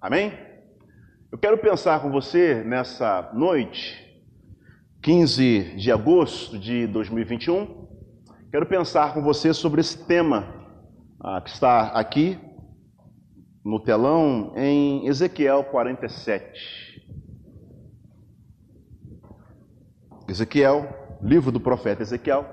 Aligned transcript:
Amém? 0.00 0.32
Eu 1.32 1.38
quero 1.38 1.56
pensar 1.56 2.00
com 2.02 2.10
você 2.10 2.62
nessa 2.62 3.30
noite, 3.32 3.96
15 5.02 5.76
de 5.76 5.90
agosto 5.90 6.58
de 6.58 6.86
2021. 6.86 7.88
Quero 8.50 8.66
pensar 8.66 9.14
com 9.14 9.22
você 9.22 9.54
sobre 9.54 9.80
esse 9.80 10.06
tema 10.06 10.70
ah, 11.18 11.40
que 11.40 11.48
está 11.48 11.88
aqui 11.88 12.38
no 13.64 13.80
telão 13.80 14.52
em 14.54 15.06
Ezequiel 15.06 15.64
47. 15.64 17.02
Ezequiel, 20.28 21.18
livro 21.22 21.50
do 21.50 21.58
profeta 21.58 22.02
Ezequiel 22.02 22.46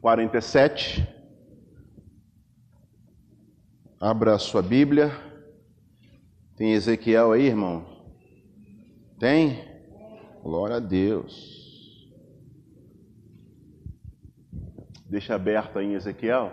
47. 0.00 1.06
Abra 4.00 4.34
a 4.34 4.38
sua 4.38 4.62
Bíblia. 4.62 5.31
Tem 6.62 6.74
Ezequiel 6.74 7.32
aí, 7.32 7.46
irmão? 7.46 7.84
Tem? 9.18 9.64
Glória 10.44 10.76
a 10.76 10.78
Deus. 10.78 12.08
Deixa 15.10 15.34
aberto 15.34 15.76
aí 15.76 15.86
em 15.86 15.94
Ezequiel. 15.94 16.52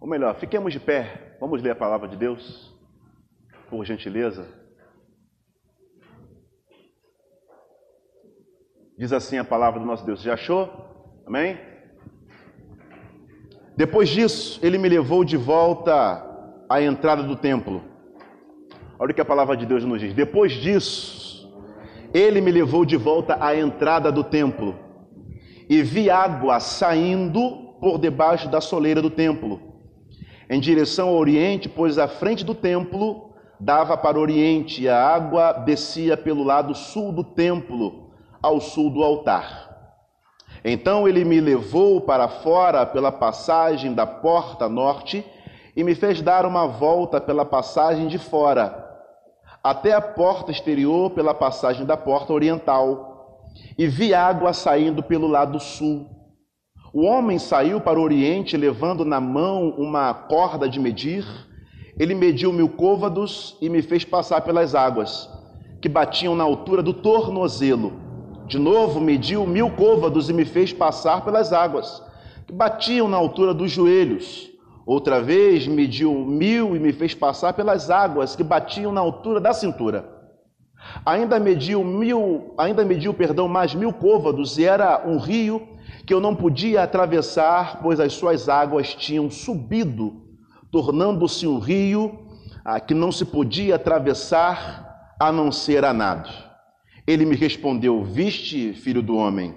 Ou 0.00 0.06
melhor, 0.06 0.36
fiquemos 0.36 0.72
de 0.72 0.78
pé. 0.78 1.36
Vamos 1.40 1.62
ler 1.62 1.70
a 1.70 1.74
palavra 1.74 2.06
de 2.06 2.16
Deus, 2.16 2.72
por 3.68 3.84
gentileza. 3.84 4.46
Diz 8.96 9.12
assim 9.12 9.36
a 9.36 9.44
palavra 9.44 9.80
do 9.80 9.86
nosso 9.86 10.06
Deus. 10.06 10.22
Já 10.22 10.34
achou? 10.34 10.70
Amém? 11.26 11.58
Depois 13.76 14.08
disso, 14.08 14.64
ele 14.64 14.78
me 14.78 14.88
levou 14.88 15.24
de 15.24 15.36
volta 15.36 16.24
à 16.68 16.80
entrada 16.80 17.24
do 17.24 17.34
templo 17.34 17.92
Olha 19.04 19.10
o 19.10 19.14
que 19.14 19.20
a 19.20 19.24
palavra 19.26 19.54
de 19.54 19.66
Deus 19.66 19.84
nos 19.84 20.00
diz. 20.00 20.14
Depois 20.14 20.50
disso, 20.50 21.46
ele 22.14 22.40
me 22.40 22.50
levou 22.50 22.86
de 22.86 22.96
volta 22.96 23.36
à 23.38 23.54
entrada 23.54 24.10
do 24.10 24.24
templo 24.24 24.74
e 25.68 25.82
vi 25.82 26.08
água 26.08 26.58
saindo 26.58 27.74
por 27.78 27.98
debaixo 27.98 28.48
da 28.48 28.62
soleira 28.62 29.02
do 29.02 29.10
templo, 29.10 29.60
em 30.48 30.58
direção 30.58 31.10
ao 31.10 31.16
oriente, 31.16 31.68
pois 31.68 31.98
a 31.98 32.08
frente 32.08 32.46
do 32.46 32.54
templo 32.54 33.34
dava 33.60 33.94
para 33.94 34.16
o 34.16 34.22
oriente 34.22 34.84
e 34.84 34.88
a 34.88 34.98
água 34.98 35.52
descia 35.52 36.16
pelo 36.16 36.42
lado 36.42 36.74
sul 36.74 37.12
do 37.12 37.22
templo, 37.22 38.08
ao 38.42 38.58
sul 38.58 38.88
do 38.88 39.02
altar. 39.04 40.00
Então 40.64 41.06
ele 41.06 41.26
me 41.26 41.42
levou 41.42 42.00
para 42.00 42.26
fora 42.26 42.86
pela 42.86 43.12
passagem 43.12 43.92
da 43.92 44.06
porta 44.06 44.66
norte 44.66 45.22
e 45.76 45.84
me 45.84 45.94
fez 45.94 46.22
dar 46.22 46.46
uma 46.46 46.66
volta 46.66 47.20
pela 47.20 47.44
passagem 47.44 48.08
de 48.08 48.16
fora 48.16 48.82
até 49.64 49.94
a 49.94 50.00
porta 50.00 50.52
exterior 50.52 51.08
pela 51.12 51.32
passagem 51.32 51.86
da 51.86 51.96
porta 51.96 52.34
oriental, 52.34 53.40
e 53.78 53.86
vi 53.86 54.12
água 54.12 54.52
saindo 54.52 55.02
pelo 55.02 55.26
lado 55.26 55.58
sul. 55.58 56.06
O 56.92 57.02
homem 57.06 57.38
saiu 57.38 57.80
para 57.80 57.98
o 57.98 58.02
oriente, 58.02 58.58
levando 58.58 59.06
na 59.06 59.20
mão 59.22 59.70
uma 59.70 60.12
corda 60.12 60.68
de 60.68 60.78
medir. 60.78 61.24
Ele 61.98 62.14
mediu 62.14 62.52
mil 62.52 62.68
côvados 62.68 63.56
e 63.60 63.70
me 63.70 63.80
fez 63.80 64.04
passar 64.04 64.42
pelas 64.42 64.74
águas, 64.74 65.30
que 65.80 65.88
batiam 65.88 66.36
na 66.36 66.44
altura 66.44 66.82
do 66.82 66.92
tornozelo. 66.92 67.94
De 68.46 68.58
novo, 68.58 69.00
mediu 69.00 69.46
mil 69.46 69.70
côvados 69.70 70.28
e 70.28 70.34
me 70.34 70.44
fez 70.44 70.74
passar 70.74 71.24
pelas 71.24 71.54
águas, 71.54 72.02
que 72.46 72.52
batiam 72.52 73.08
na 73.08 73.16
altura 73.16 73.54
dos 73.54 73.70
joelhos. 73.70 74.53
Outra 74.86 75.20
vez 75.20 75.66
mediu 75.66 76.12
mil 76.12 76.76
e 76.76 76.78
me 76.78 76.92
fez 76.92 77.14
passar 77.14 77.54
pelas 77.54 77.90
águas 77.90 78.36
que 78.36 78.44
batiam 78.44 78.92
na 78.92 79.00
altura 79.00 79.40
da 79.40 79.52
cintura. 79.54 80.12
Ainda 81.06 81.40
mediu 81.40 81.82
mil, 81.82 82.54
ainda 82.58 82.84
mediu, 82.84 83.14
perdão, 83.14 83.48
mais 83.48 83.74
mil 83.74 83.92
côvados 83.92 84.58
e 84.58 84.64
era 84.64 85.02
um 85.06 85.18
rio 85.18 85.66
que 86.06 86.12
eu 86.12 86.20
não 86.20 86.36
podia 86.36 86.82
atravessar, 86.82 87.80
pois 87.82 87.98
as 87.98 88.12
suas 88.12 88.48
águas 88.50 88.94
tinham 88.94 89.30
subido, 89.30 90.22
tornando-se 90.70 91.46
um 91.46 91.58
rio 91.58 92.28
ah, 92.62 92.78
que 92.78 92.92
não 92.92 93.10
se 93.10 93.24
podia 93.24 93.76
atravessar 93.76 95.14
a 95.18 95.32
não 95.32 95.50
ser 95.50 95.82
a 95.84 95.94
nado. 95.94 96.28
Ele 97.06 97.24
me 97.24 97.36
respondeu: 97.36 98.04
Viste, 98.04 98.74
filho 98.74 99.02
do 99.02 99.16
homem? 99.16 99.54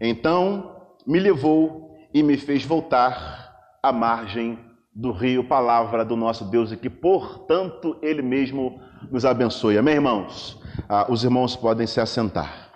Então 0.00 0.76
me 1.06 1.18
levou 1.18 1.94
e 2.14 2.22
me 2.22 2.38
fez 2.38 2.64
voltar 2.64 3.41
à 3.82 3.92
margem 3.92 4.58
do 4.94 5.10
rio, 5.10 5.48
palavra 5.48 6.04
do 6.04 6.14
nosso 6.14 6.44
Deus, 6.44 6.70
e 6.70 6.76
que, 6.76 6.88
portanto, 6.88 7.98
Ele 8.00 8.22
mesmo 8.22 8.80
nos 9.10 9.24
abençoe. 9.24 9.76
Amém, 9.76 9.94
irmãos? 9.94 10.60
Ah, 10.88 11.06
os 11.08 11.24
irmãos 11.24 11.56
podem 11.56 11.86
se 11.86 12.00
assentar. 12.00 12.70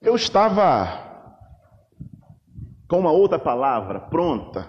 Eu 0.00 0.16
estava 0.16 1.06
com 2.88 2.98
uma 2.98 3.12
outra 3.12 3.38
palavra 3.38 4.00
pronta, 4.00 4.68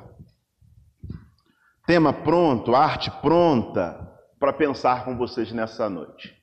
tema 1.88 2.12
pronto, 2.12 2.76
arte 2.76 3.10
pronta, 3.22 4.08
para 4.40 4.54
pensar 4.54 5.06
com 5.06 5.18
vocês 5.18 5.52
nessa 5.52 5.90
noite. 5.90 6.36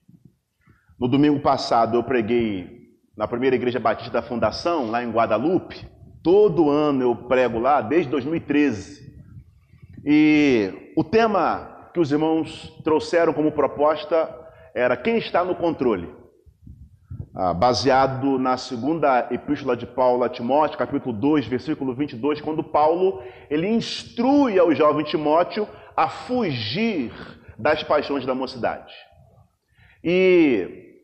No 0.99 1.07
domingo 1.09 1.41
passado 1.41 1.97
eu 1.97 2.03
preguei 2.03 2.87
na 3.17 3.29
primeira 3.29 3.57
igreja 3.57 3.79
batista 3.79 4.21
da 4.21 4.23
Fundação, 4.23 4.91
lá 4.91 5.03
em 5.05 5.11
Guadalupe, 5.11 5.89
Todo 6.27 6.69
ano 6.69 7.05
eu 7.05 7.15
prego 7.15 7.61
lá, 7.61 7.81
desde 7.81 8.11
2013. 8.11 9.15
E 10.05 10.93
o 10.97 11.05
tema 11.05 11.89
que 11.95 12.01
os 12.01 12.11
irmãos 12.11 12.69
trouxeram 12.83 13.33
como 13.33 13.53
proposta 13.53 14.29
era 14.75 14.97
quem 14.97 15.19
está 15.19 15.45
no 15.45 15.55
controle. 15.55 16.13
Ah, 17.33 17.55
baseado 17.55 18.41
na 18.41 18.57
segunda 18.57 19.29
epístola 19.31 19.77
de 19.77 19.87
Paulo 19.87 20.25
a 20.25 20.29
Timóteo, 20.29 20.77
capítulo 20.77 21.17
2, 21.17 21.47
versículo 21.47 21.95
22, 21.95 22.41
quando 22.41 22.65
Paulo 22.65 23.23
ele 23.49 23.69
instrui 23.69 24.59
ao 24.59 24.75
jovem 24.75 25.05
Timóteo 25.05 25.69
a 25.97 26.09
fugir 26.09 27.13
das 27.57 27.85
paixões 27.85 28.27
da 28.27 28.35
mocidade. 28.35 28.93
E 30.03 30.97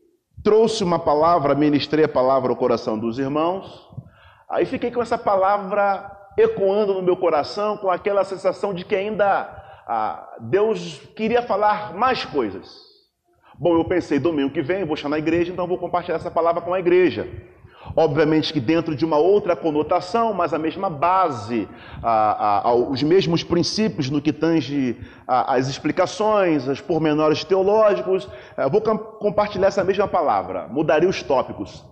trouxe 0.43 0.83
uma 0.83 0.99
palavra, 0.99 1.55
ministrei 1.55 2.03
a 2.03 2.09
palavra 2.09 2.49
ao 2.49 2.57
coração 2.57 2.99
dos 2.99 3.17
irmãos, 3.17 3.93
Aí 4.49 4.65
fiquei 4.65 4.91
com 4.91 5.01
essa 5.01 5.17
palavra 5.17 6.11
ecoando 6.37 6.93
no 6.93 7.01
meu 7.01 7.15
coração, 7.15 7.77
com 7.77 7.89
aquela 7.89 8.23
sensação 8.23 8.73
de 8.73 8.85
que 8.85 8.95
ainda 8.95 9.49
ah, 9.87 10.35
Deus 10.39 11.01
queria 11.15 11.41
falar 11.41 11.93
mais 11.93 12.25
coisas. 12.25 12.81
Bom, 13.55 13.75
eu 13.77 13.85
pensei, 13.85 14.19
domingo 14.19 14.53
que 14.53 14.61
vem 14.61 14.83
vou 14.83 14.95
estar 14.95 15.09
na 15.09 15.19
igreja, 15.19 15.51
então 15.51 15.67
vou 15.67 15.77
compartilhar 15.77 16.17
essa 16.17 16.31
palavra 16.31 16.61
com 16.61 16.73
a 16.73 16.79
igreja. 16.79 17.29
Obviamente 17.95 18.51
que 18.53 18.59
dentro 18.59 18.95
de 18.95 19.05
uma 19.05 19.17
outra 19.17 19.55
conotação, 19.55 20.33
mas 20.33 20.53
a 20.53 20.57
mesma 20.57 20.89
base, 20.89 21.67
os 22.89 23.03
mesmos 23.03 23.43
princípios 23.43 24.09
no 24.09 24.21
que 24.21 24.31
tange 24.31 24.97
as 25.27 25.67
explicações, 25.67 26.67
os 26.67 26.81
pormenores 26.81 27.43
teológicos. 27.43 28.27
Eu 28.57 28.69
vou 28.69 28.81
compartilhar 28.81 29.67
essa 29.67 29.83
mesma 29.83 30.07
palavra, 30.07 30.67
mudaria 30.69 31.09
os 31.09 31.21
tópicos. 31.21 31.85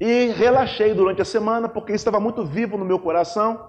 E 0.00 0.26
relaxei 0.36 0.92
durante 0.92 1.22
a 1.22 1.24
semana, 1.24 1.68
porque 1.68 1.92
estava 1.92 2.18
muito 2.18 2.44
vivo 2.44 2.76
no 2.76 2.84
meu 2.84 2.98
coração, 2.98 3.60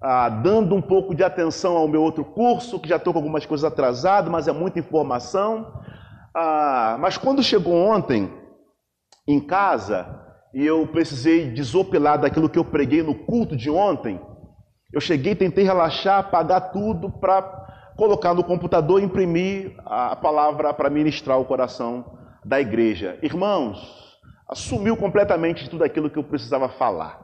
ah, 0.00 0.28
dando 0.28 0.74
um 0.74 0.80
pouco 0.80 1.14
de 1.14 1.22
atenção 1.22 1.76
ao 1.76 1.86
meu 1.86 2.02
outro 2.02 2.24
curso, 2.24 2.80
que 2.80 2.88
já 2.88 2.96
estou 2.96 3.12
com 3.12 3.18
algumas 3.18 3.44
coisas 3.44 3.70
atrasadas, 3.70 4.30
mas 4.30 4.48
é 4.48 4.52
muita 4.52 4.78
informação. 4.78 5.72
Ah, 6.34 6.96
mas 6.98 7.18
quando 7.18 7.42
chegou 7.42 7.74
ontem, 7.74 8.32
em 9.28 9.38
casa, 9.38 10.06
e 10.54 10.64
eu 10.64 10.86
precisei 10.86 11.50
desopilar 11.50 12.18
daquilo 12.18 12.48
que 12.48 12.58
eu 12.58 12.64
preguei 12.64 13.02
no 13.02 13.14
culto 13.14 13.56
de 13.56 13.70
ontem, 13.70 14.20
eu 14.92 15.00
cheguei, 15.00 15.34
tentei 15.34 15.64
relaxar, 15.64 16.18
apagar 16.18 16.72
tudo 16.72 17.10
para 17.10 17.42
colocar 17.96 18.34
no 18.34 18.42
computador 18.42 19.00
e 19.00 19.04
imprimir 19.04 19.76
a 19.84 20.16
palavra 20.16 20.72
para 20.72 20.90
ministrar 20.90 21.38
o 21.38 21.44
coração 21.44 22.18
da 22.44 22.60
igreja. 22.60 23.18
Irmãos, 23.22 24.09
assumiu 24.50 24.96
completamente 24.96 25.70
tudo 25.70 25.84
aquilo 25.84 26.10
que 26.10 26.18
eu 26.18 26.24
precisava 26.24 26.68
falar. 26.68 27.20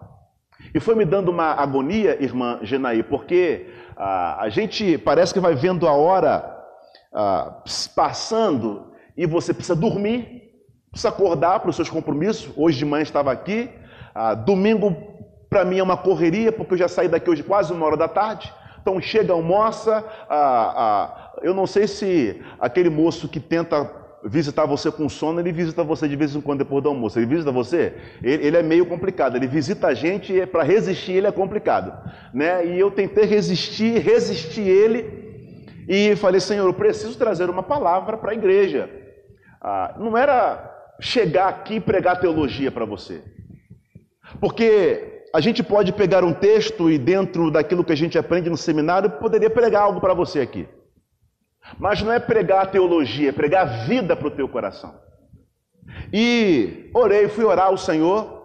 E 0.73 0.79
foi 0.79 0.95
me 0.95 1.05
dando 1.05 1.29
uma 1.31 1.53
agonia, 1.55 2.23
irmã 2.23 2.61
Genaí, 2.63 3.03
porque 3.03 3.67
ah, 3.97 4.37
a 4.41 4.49
gente 4.49 4.97
parece 4.99 5.35
que 5.35 5.41
vai 5.41 5.55
vendo 5.55 5.89
a 5.89 5.93
hora 5.93 6.57
ah, 7.13 7.63
passando 7.97 8.93
e 9.17 9.27
você 9.27 9.53
precisa 9.53 9.75
dormir, 9.75 10.53
precisa 10.91 11.09
acordar 11.09 11.59
para 11.61 11.71
os 11.71 11.77
seus 11.77 11.91
compromissos. 11.91 12.53
Hoje 12.57 12.79
de 12.79 12.85
manhã 12.85 13.03
estava 13.03 13.33
aqui, 13.33 13.71
ah, 14.15 14.35
domingo 14.35 14.97
para 15.51 15.65
mim 15.65 15.79
é 15.79 15.83
uma 15.83 15.97
correria, 15.97 16.53
porque 16.53 16.75
eu 16.75 16.79
já 16.79 16.89
saí 16.89 17.09
daqui 17.09 17.29
hoje 17.29 17.43
quase 17.43 17.73
uma 17.73 17.87
hora 17.87 17.97
da 17.97 18.09
tarde. 18.09 18.53
Então 18.81 19.01
chega, 19.01 19.33
almoça. 19.33 20.05
Ah, 20.31 20.75
ah, 20.77 21.33
eu 21.43 21.53
não 21.53 21.67
sei 21.67 21.89
se 21.89 22.41
aquele 22.61 22.89
moço 22.89 23.29
que 23.29 23.41
tenta 23.41 24.06
visitar 24.25 24.67
você 24.67 24.91
com 24.91 25.09
sono, 25.09 25.41
ele 25.41 25.53
visita 25.53 25.85
você 25.85 26.09
de 26.09 26.17
vez 26.17 26.35
em 26.35 26.41
quando 26.41 26.59
depois 26.59 26.83
do 26.83 26.89
almoço. 26.89 27.19
Ele 27.19 27.27
visita 27.27 27.53
você? 27.53 27.95
Ele, 28.23 28.47
ele 28.47 28.57
é 28.57 28.63
meio 28.63 28.87
complicado. 28.87 29.37
Ele 29.37 29.47
visita 29.47 29.89
a 29.89 29.95
gente 29.95 30.39
é, 30.39 30.47
para 30.47 30.63
resistir 30.63 31.13
ele 31.13 31.27
é 31.27 31.33
complicado. 31.33 31.93
Né? 32.35 32.67
E 32.67 32.79
eu 32.79 32.91
tentei 32.91 33.25
resistir, 33.25 33.99
resistir 33.99 34.63
ele. 34.63 35.27
E 35.89 36.17
falei, 36.17 36.41
Senhor, 36.41 36.67
eu 36.67 36.75
preciso 36.75 37.17
trazer 37.17 37.49
uma 37.49 37.63
palavra 37.63 38.17
para 38.17 38.33
a 38.33 38.35
igreja. 38.35 38.91
Ah, 39.61 39.95
não 39.99 40.17
era 40.17 40.75
chegar 41.01 41.49
aqui 41.49 41.77
e 41.77 41.81
pregar 41.81 42.21
teologia 42.21 42.71
para 42.73 42.85
você. 42.85 43.23
Porque 44.41 45.23
a 45.33 45.41
gente 45.41 45.63
pode 45.63 45.93
pegar 45.93 46.25
um 46.25 46.33
texto 46.33 46.91
e, 46.91 46.99
dentro 46.99 47.51
daquilo 47.51 47.85
que 47.85 47.93
a 47.93 47.97
gente 47.97 48.19
aprende 48.19 48.51
no 48.51 48.57
seminário, 48.57 49.11
poderia 49.11 49.51
pregar 49.51 49.83
algo 49.83 50.01
para 50.01 50.15
você 50.15 50.41
aqui. 50.41 50.67
Mas 51.79 52.03
não 52.03 52.13
é 52.13 52.19
pregar 52.19 52.71
teologia, 52.71 53.31
é 53.31 53.33
pregar 53.33 53.87
vida 53.87 54.17
para 54.17 54.29
o 54.29 54.31
teu 54.31 54.49
coração. 54.49 54.95
E 56.13 56.91
orei, 56.95 57.29
fui 57.29 57.45
orar 57.45 57.67
ao 57.67 57.77
Senhor, 57.77 58.43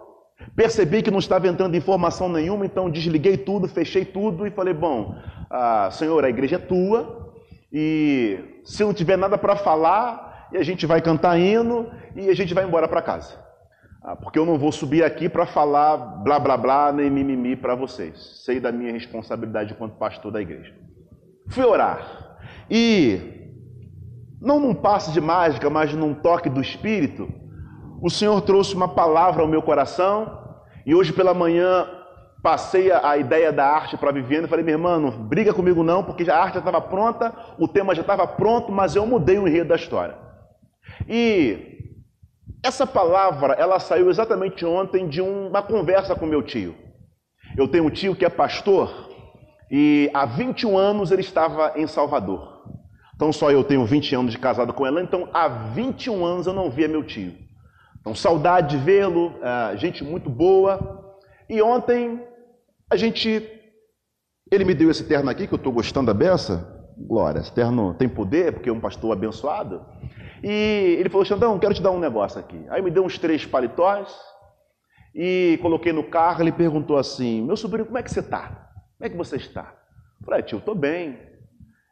percebi 0.56 1.02
que 1.02 1.10
não 1.10 1.18
estava 1.18 1.48
entrando 1.48 1.76
informação 1.76 2.28
nenhuma, 2.28 2.66
então 2.66 2.90
desliguei 2.90 3.36
tudo, 3.36 3.68
fechei 3.68 4.04
tudo 4.04 4.46
e 4.46 4.50
falei: 4.50 4.74
Bom, 4.74 5.14
ah, 5.50 5.88
Senhor, 5.90 6.24
a 6.24 6.28
igreja 6.28 6.56
é 6.56 6.58
tua, 6.58 7.32
e 7.72 8.60
se 8.64 8.82
não 8.82 8.92
tiver 8.92 9.16
nada 9.16 9.38
para 9.38 9.56
falar, 9.56 10.48
a 10.52 10.62
gente 10.62 10.86
vai 10.86 11.00
cantar 11.00 11.38
hino 11.38 11.90
e 12.14 12.28
a 12.28 12.34
gente 12.34 12.52
vai 12.52 12.64
embora 12.64 12.86
para 12.86 13.00
casa. 13.02 13.34
Ah, 14.02 14.16
porque 14.16 14.38
eu 14.38 14.44
não 14.44 14.58
vou 14.58 14.72
subir 14.72 15.04
aqui 15.04 15.28
para 15.28 15.46
falar 15.46 15.96
blá 15.96 16.38
blá 16.38 16.56
blá 16.56 16.92
nem 16.92 17.08
mimimi 17.08 17.56
para 17.56 17.74
vocês. 17.74 18.42
Sei 18.44 18.58
da 18.58 18.72
minha 18.72 18.92
responsabilidade 18.92 19.72
enquanto 19.72 19.96
pastor 19.96 20.32
da 20.32 20.42
igreja. 20.42 20.74
Fui 21.48 21.64
orar. 21.64 22.31
E, 22.70 23.20
não 24.40 24.58
num 24.58 24.74
passe 24.74 25.12
de 25.12 25.20
mágica, 25.20 25.68
mas 25.70 25.92
num 25.94 26.14
toque 26.14 26.48
do 26.48 26.60
Espírito, 26.60 27.28
o 28.00 28.10
Senhor 28.10 28.40
trouxe 28.40 28.74
uma 28.74 28.88
palavra 28.88 29.42
ao 29.42 29.48
meu 29.48 29.62
coração. 29.62 30.40
E 30.84 30.94
hoje 30.94 31.12
pela 31.12 31.32
manhã 31.32 31.86
passei 32.42 32.90
a, 32.90 33.16
ideia 33.16 33.52
da 33.52 33.64
arte 33.64 33.96
para 33.96 34.10
a 34.10 34.12
Viviane 34.12 34.46
e 34.46 34.48
falei, 34.48 34.64
minha 34.64 34.74
irmã, 34.74 34.98
não 34.98 35.10
briga 35.10 35.54
comigo 35.54 35.84
não, 35.84 36.02
porque 36.02 36.28
a 36.28 36.36
arte 36.36 36.54
já 36.54 36.58
estava 36.58 36.80
pronta, 36.80 37.32
o 37.56 37.68
tema 37.68 37.94
já 37.94 38.00
estava 38.00 38.26
pronto, 38.26 38.72
mas 38.72 38.96
eu 38.96 39.06
mudei 39.06 39.38
o 39.38 39.46
enredo 39.46 39.68
da 39.68 39.76
história. 39.76 40.16
E 41.08 41.78
essa 42.64 42.84
palavra, 42.84 43.54
ela 43.54 43.78
saiu 43.78 44.10
exatamente 44.10 44.64
ontem 44.64 45.08
de 45.08 45.20
uma 45.20 45.62
conversa 45.62 46.16
com 46.16 46.26
meu 46.26 46.42
tio. 46.42 46.74
Eu 47.56 47.68
tenho 47.68 47.86
um 47.86 47.90
tio 47.90 48.16
que 48.16 48.24
é 48.24 48.28
pastor 48.28 49.11
e 49.74 50.10
há 50.12 50.26
21 50.26 50.76
anos 50.76 51.10
ele 51.10 51.22
estava 51.22 51.72
em 51.76 51.86
Salvador. 51.86 52.62
Então 53.16 53.32
só 53.32 53.50
eu 53.50 53.64
tenho 53.64 53.86
20 53.86 54.14
anos 54.14 54.32
de 54.32 54.38
casado 54.38 54.74
com 54.74 54.86
ela, 54.86 55.02
então 55.02 55.30
há 55.32 55.48
21 55.48 56.22
anos 56.22 56.46
eu 56.46 56.52
não 56.52 56.70
via 56.70 56.86
meu 56.86 57.02
tio. 57.02 57.32
Então 57.98 58.14
saudade 58.14 58.76
de 58.76 58.84
vê-lo, 58.84 59.32
é, 59.42 59.76
gente 59.78 60.04
muito 60.04 60.28
boa. 60.28 61.16
E 61.48 61.62
ontem 61.62 62.22
a 62.90 62.96
gente, 62.96 63.48
ele 64.50 64.66
me 64.66 64.74
deu 64.74 64.90
esse 64.90 65.04
terno 65.04 65.30
aqui 65.30 65.46
que 65.46 65.54
eu 65.54 65.56
estou 65.56 65.72
gostando 65.72 66.08
da 66.08 66.14
beça. 66.14 66.68
Glória, 66.98 67.40
esse 67.40 67.50
terno 67.50 67.94
tem 67.94 68.06
poder 68.06 68.52
porque 68.52 68.68
é 68.68 68.72
um 68.72 68.80
pastor 68.80 69.12
abençoado. 69.12 69.86
E 70.44 70.98
ele 71.00 71.08
falou, 71.08 71.24
Xandão, 71.24 71.58
quero 71.58 71.72
te 71.72 71.80
dar 71.80 71.92
um 71.92 71.98
negócio 71.98 72.38
aqui. 72.38 72.62
Aí 72.68 72.82
me 72.82 72.90
deu 72.90 73.06
uns 73.06 73.16
três 73.16 73.46
paletós 73.46 74.14
e 75.14 75.58
coloquei 75.62 75.94
no 75.94 76.04
carro. 76.04 76.42
Ele 76.42 76.52
perguntou 76.52 76.98
assim: 76.98 77.40
Meu 77.40 77.56
sobrinho, 77.56 77.86
como 77.86 77.96
é 77.96 78.02
que 78.02 78.10
você 78.10 78.20
está? 78.20 78.71
Como 79.02 79.08
é 79.08 79.10
que 79.10 79.16
você 79.16 79.34
está? 79.34 79.74
Eu 80.20 80.26
falei, 80.26 80.42
tio, 80.44 80.58
estou 80.58 80.76
bem. 80.76 81.18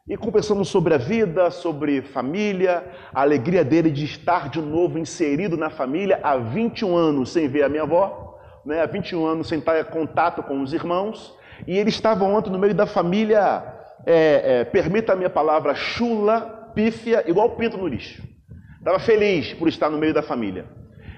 E 0.07 0.15
conversamos 0.15 0.69
sobre 0.69 0.93
a 0.93 0.97
vida, 0.97 1.51
sobre 1.51 2.01
família, 2.01 2.85
a 3.13 3.19
alegria 3.19 3.65
dele 3.65 3.91
de 3.91 4.05
estar 4.05 4.47
de 4.47 4.61
novo 4.61 4.97
inserido 4.97 5.57
na 5.57 5.69
família 5.69 6.21
há 6.23 6.37
21 6.37 6.95
anos 6.95 7.33
sem 7.33 7.49
ver 7.49 7.63
a 7.63 7.69
minha 7.69 7.83
avó, 7.83 8.39
né? 8.65 8.79
há 8.79 8.85
21 8.85 9.25
anos 9.25 9.49
sem 9.49 9.59
estar 9.59 9.77
em 9.77 9.83
contato 9.83 10.41
com 10.41 10.61
os 10.61 10.71
irmãos. 10.71 11.37
E 11.67 11.77
ele 11.77 11.89
estava 11.89 12.23
ontem 12.23 12.49
no 12.49 12.57
meio 12.57 12.73
da 12.73 12.85
família, 12.85 13.61
é, 14.05 14.59
é, 14.59 14.63
permita 14.63 15.11
a 15.11 15.15
minha 15.17 15.29
palavra, 15.29 15.75
chula, 15.75 16.71
pífia, 16.73 17.29
igual 17.29 17.57
pinto 17.57 17.77
no 17.77 17.87
lixo. 17.89 18.23
Estava 18.77 18.99
feliz 18.99 19.53
por 19.55 19.67
estar 19.67 19.89
no 19.89 19.97
meio 19.97 20.13
da 20.13 20.21
família. 20.21 20.65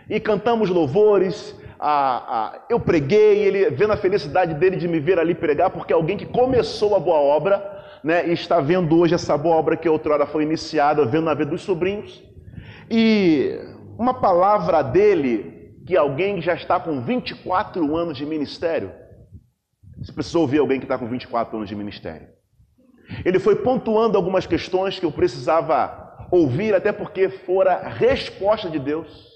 E 0.09 0.19
cantamos 0.19 0.71
louvores. 0.71 1.55
A, 1.85 2.15
a, 2.15 2.59
eu 2.69 2.79
preguei, 2.79 3.39
ele 3.39 3.69
vendo 3.71 3.91
a 3.91 3.97
felicidade 3.97 4.53
dele 4.53 4.77
de 4.77 4.87
me 4.87 5.01
ver 5.01 5.19
ali 5.19 5.35
pregar, 5.35 5.69
porque 5.69 5.91
alguém 5.91 6.15
que 6.15 6.25
começou 6.25 6.95
a 6.95 6.99
boa 6.99 7.19
obra, 7.19 7.61
né, 8.01 8.25
e 8.25 8.31
está 8.31 8.61
vendo 8.61 8.97
hoje 8.97 9.13
essa 9.13 9.37
boa 9.37 9.57
obra 9.57 9.75
que 9.75 9.89
outrora 9.89 10.25
foi 10.25 10.43
iniciada, 10.43 11.05
vendo 11.05 11.25
na 11.25 11.33
vida 11.33 11.51
dos 11.51 11.61
sobrinhos. 11.61 12.23
E 12.89 13.59
uma 13.99 14.13
palavra 14.13 14.81
dele, 14.81 15.73
que 15.85 15.97
alguém 15.97 16.41
já 16.41 16.53
está 16.53 16.79
com 16.79 17.01
24 17.01 17.97
anos 17.97 18.17
de 18.17 18.25
ministério, 18.25 18.89
você 20.01 20.13
precisa 20.13 20.39
ouvir 20.39 20.59
alguém 20.59 20.79
que 20.79 20.85
está 20.85 20.97
com 20.97 21.07
24 21.07 21.57
anos 21.57 21.67
de 21.67 21.75
ministério. 21.75 22.29
Ele 23.25 23.39
foi 23.39 23.57
pontuando 23.57 24.17
algumas 24.17 24.45
questões 24.45 24.99
que 24.99 25.05
eu 25.05 25.11
precisava 25.11 26.27
ouvir, 26.31 26.73
até 26.73 26.93
porque 26.93 27.27
fora 27.27 27.89
resposta 27.89 28.69
de 28.69 28.79
Deus. 28.79 29.32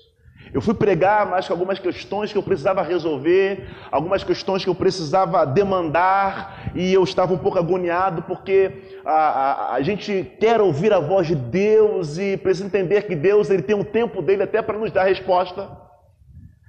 Eu 0.54 0.62
fui 0.62 0.74
pregar 0.74 1.26
mais 1.30 1.48
com 1.48 1.54
algumas 1.54 1.80
questões 1.80 2.32
que 2.32 2.38
eu 2.38 2.44
precisava 2.44 2.82
resolver, 2.82 3.68
algumas 3.92 4.24
questões 4.24 4.64
que 4.64 4.70
eu 4.70 4.76
precisava 4.76 5.46
demandar, 5.46 6.72
e 6.74 6.94
eu 6.94 7.04
estava 7.04 7.34
um 7.34 7.38
pouco 7.38 7.60
agoniado, 7.60 8.22
porque 8.24 9.00
a, 9.06 9.12
a, 9.12 9.74
a 9.76 9.82
gente 9.82 10.32
quer 10.40 10.62
ouvir 10.62 10.94
a 10.94 11.00
voz 11.00 11.28
de 11.28 11.36
Deus 11.36 12.18
e 12.18 12.38
precisa 12.38 12.66
entender 12.66 13.04
que 13.04 13.16
Deus 13.16 13.50
ele 13.50 13.62
tem 13.62 13.76
um 13.76 13.84
tempo 13.84 14.22
dele 14.22 14.44
até 14.44 14.62
para 14.62 14.78
nos 14.78 14.92
dar 14.92 15.04
resposta. 15.04 15.70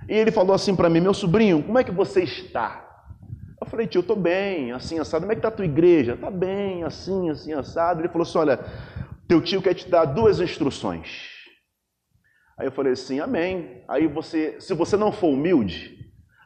E 0.09 0.15
ele 0.15 0.31
falou 0.31 0.55
assim 0.55 0.75
para 0.75 0.89
mim: 0.89 1.01
Meu 1.01 1.15
sobrinho, 1.15 1.63
como 1.63 1.79
é 1.79 1.85
que 1.85 1.93
você 1.93 2.23
está? 2.23 2.87
Eu 3.61 3.67
falei, 3.67 3.87
tio, 3.87 3.99
eu 3.99 4.03
estou 4.03 4.17
bem, 4.17 4.71
assim, 4.73 4.99
assado. 5.01 5.23
Como 5.23 5.33
é 5.33 5.35
que 5.35 5.41
está 5.41 5.49
a 5.49 5.53
tua 5.53 5.65
igreja? 5.65 6.15
Está 6.15 6.31
bem, 6.31 6.85
assim, 6.85 7.29
assim, 7.29 7.53
assado. 7.53 8.01
Ele 8.01 8.09
falou 8.09 8.23
assim: 8.23 8.39
Olha, 8.39 8.61
teu 9.27 9.41
tio 9.41 9.61
quer 9.61 9.75
te 9.75 9.89
dar 9.89 10.05
duas 10.05 10.41
instruções. 10.41 11.38
Aí 12.59 12.67
eu 12.67 12.73
falei 12.73 12.93
assim, 12.93 13.21
amém. 13.21 13.83
Aí 13.87 14.07
você, 14.07 14.57
se 14.61 14.75
você 14.75 14.97
não 14.97 15.13
for 15.13 15.29
humilde, 15.29 15.97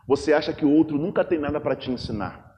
você 0.06 0.32
acha 0.32 0.52
que 0.52 0.64
o 0.64 0.70
outro 0.70 0.98
nunca 0.98 1.24
tem 1.24 1.38
nada 1.38 1.60
para 1.60 1.74
te 1.74 1.90
ensinar. 1.90 2.52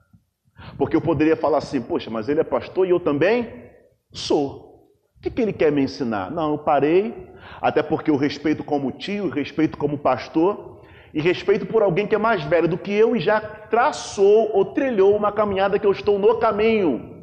Porque 0.76 0.96
eu 0.96 1.00
poderia 1.00 1.36
falar 1.36 1.58
assim, 1.58 1.80
poxa, 1.80 2.10
mas 2.10 2.28
ele 2.28 2.40
é 2.40 2.44
pastor 2.44 2.86
e 2.86 2.90
eu 2.90 2.98
também 2.98 3.70
sou. 4.12 4.88
O 5.16 5.22
que, 5.22 5.30
que 5.30 5.40
ele 5.40 5.52
quer 5.52 5.70
me 5.70 5.82
ensinar? 5.82 6.30
Não, 6.30 6.52
eu 6.52 6.58
parei, 6.58 7.32
até 7.60 7.82
porque 7.82 8.10
eu 8.10 8.16
respeito 8.16 8.64
como 8.64 8.90
tio, 8.92 9.28
respeito 9.28 9.78
como 9.78 9.98
pastor, 9.98 10.82
e 11.14 11.20
respeito 11.20 11.64
por 11.64 11.82
alguém 11.82 12.06
que 12.06 12.14
é 12.14 12.18
mais 12.18 12.42
velho 12.42 12.66
do 12.66 12.76
que 12.76 12.92
eu 12.92 13.14
e 13.14 13.20
já 13.20 13.40
traçou 13.40 14.50
ou 14.52 14.64
trilhou 14.66 15.16
uma 15.16 15.30
caminhada 15.30 15.78
que 15.78 15.86
eu 15.86 15.92
estou 15.92 16.18
no 16.18 16.38
caminho. 16.38 17.14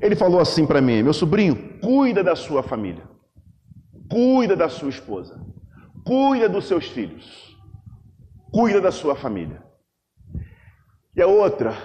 Ele 0.00 0.14
falou 0.14 0.40
assim 0.40 0.64
para 0.64 0.80
mim: 0.80 1.02
meu 1.02 1.12
sobrinho, 1.12 1.80
cuida 1.80 2.22
da 2.22 2.36
sua 2.36 2.62
família, 2.62 3.02
cuida 4.08 4.54
da 4.54 4.68
sua 4.68 4.88
esposa, 4.88 5.40
cuida 6.08 6.48
dos 6.48 6.66
seus 6.66 6.86
filhos, 6.86 7.54
cuida 8.50 8.80
da 8.80 8.90
sua 8.90 9.14
família. 9.14 9.62
E 11.14 11.20
a 11.20 11.26
outra, 11.26 11.76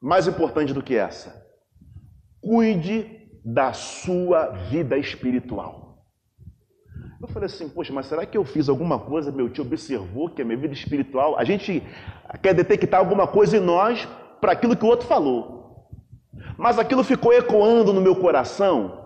mais 0.00 0.28
importante 0.28 0.72
do 0.72 0.80
que 0.80 0.94
essa, 0.94 1.44
cuide 2.40 3.28
da 3.44 3.72
sua 3.72 4.46
vida 4.70 4.96
espiritual. 4.96 6.06
Eu 7.20 7.26
falei 7.26 7.46
assim, 7.46 7.68
poxa, 7.68 7.92
mas 7.92 8.06
será 8.06 8.24
que 8.24 8.38
eu 8.38 8.44
fiz 8.44 8.68
alguma 8.68 8.96
coisa? 8.96 9.32
Meu 9.32 9.50
tio 9.50 9.64
observou 9.64 10.30
que 10.30 10.42
a 10.42 10.44
minha 10.44 10.58
vida 10.58 10.74
espiritual. 10.74 11.36
A 11.36 11.42
gente 11.42 11.82
quer 12.40 12.54
detectar 12.54 13.00
alguma 13.00 13.26
coisa 13.26 13.56
em 13.56 13.60
nós 13.60 14.06
para 14.40 14.52
aquilo 14.52 14.76
que 14.76 14.84
o 14.84 14.88
outro 14.88 15.08
falou. 15.08 15.88
Mas 16.56 16.78
aquilo 16.78 17.02
ficou 17.02 17.32
ecoando 17.32 17.92
no 17.92 18.00
meu 18.00 18.14
coração. 18.14 19.03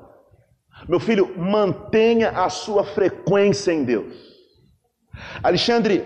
Meu 0.87 1.00
filho, 1.00 1.35
mantenha 1.37 2.30
a 2.30 2.49
sua 2.49 2.85
frequência 2.85 3.73
em 3.73 3.85
Deus. 3.85 4.14
Alexandre, 5.42 6.04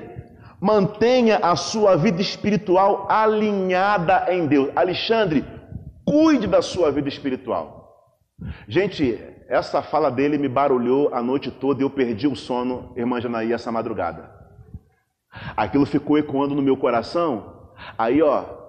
mantenha 0.60 1.38
a 1.38 1.56
sua 1.56 1.96
vida 1.96 2.22
espiritual 2.22 3.06
alinhada 3.10 4.26
em 4.32 4.46
Deus. 4.46 4.70
Alexandre, 4.76 5.44
cuide 6.04 6.46
da 6.46 6.62
sua 6.62 6.90
vida 6.90 7.08
espiritual. 7.08 7.82
Gente, 8.68 9.18
essa 9.48 9.82
fala 9.82 10.10
dele 10.10 10.38
me 10.38 10.48
barulhou 10.48 11.12
a 11.12 11.22
noite 11.22 11.50
toda 11.50 11.82
e 11.82 11.84
eu 11.84 11.90
perdi 11.90 12.26
o 12.26 12.34
sono, 12.34 12.92
irmã 12.96 13.20
Janaí, 13.20 13.52
essa 13.52 13.70
madrugada. 13.70 14.30
Aquilo 15.56 15.86
ficou 15.86 16.16
ecoando 16.16 16.54
no 16.54 16.62
meu 16.62 16.76
coração. 16.76 17.70
Aí, 17.98 18.22
ó, 18.22 18.61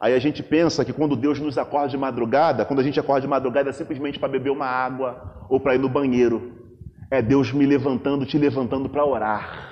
Aí 0.00 0.14
a 0.14 0.18
gente 0.18 0.42
pensa 0.42 0.84
que 0.84 0.92
quando 0.92 1.16
Deus 1.16 1.40
nos 1.40 1.58
acorda 1.58 1.88
de 1.88 1.96
madrugada, 1.96 2.64
quando 2.64 2.80
a 2.80 2.82
gente 2.82 3.00
acorda 3.00 3.22
de 3.22 3.28
madrugada 3.28 3.70
é 3.70 3.72
simplesmente 3.72 4.18
para 4.18 4.28
beber 4.28 4.50
uma 4.50 4.66
água 4.66 5.46
ou 5.48 5.58
para 5.58 5.74
ir 5.74 5.78
no 5.78 5.88
banheiro. 5.88 6.76
É 7.10 7.20
Deus 7.20 7.52
me 7.52 7.66
levantando, 7.66 8.24
te 8.24 8.38
levantando 8.38 8.88
para 8.88 9.04
orar. 9.04 9.68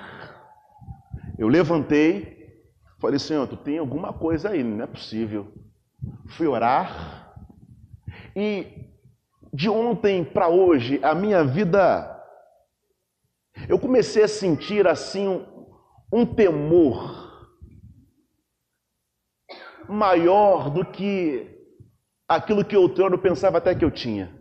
Eu 1.37 1.47
levantei, 1.47 2.49
falei, 2.99 3.19
Senhor, 3.19 3.47
tu 3.47 3.55
tem 3.55 3.77
alguma 3.77 4.11
coisa 4.11 4.49
aí, 4.49 4.63
não 4.63 4.83
é 4.83 4.87
possível. 4.87 5.47
Fui 6.27 6.47
orar 6.47 7.31
e 8.35 8.85
de 9.53 9.69
ontem 9.69 10.23
para 10.23 10.47
hoje, 10.47 10.99
a 11.01 11.15
minha 11.15 11.43
vida, 11.43 12.23
eu 13.67 13.79
comecei 13.79 14.23
a 14.23 14.27
sentir 14.27 14.87
assim 14.87 15.27
um, 15.27 15.43
um 16.13 16.23
temor 16.23 17.16
maior 19.89 20.69
do 20.69 20.85
que 20.85 21.47
aquilo 22.27 22.65
que 22.65 22.75
outrora 22.75 23.17
pensava 23.17 23.57
até 23.57 23.73
que 23.73 23.85
eu 23.85 23.91
tinha. 23.91 24.35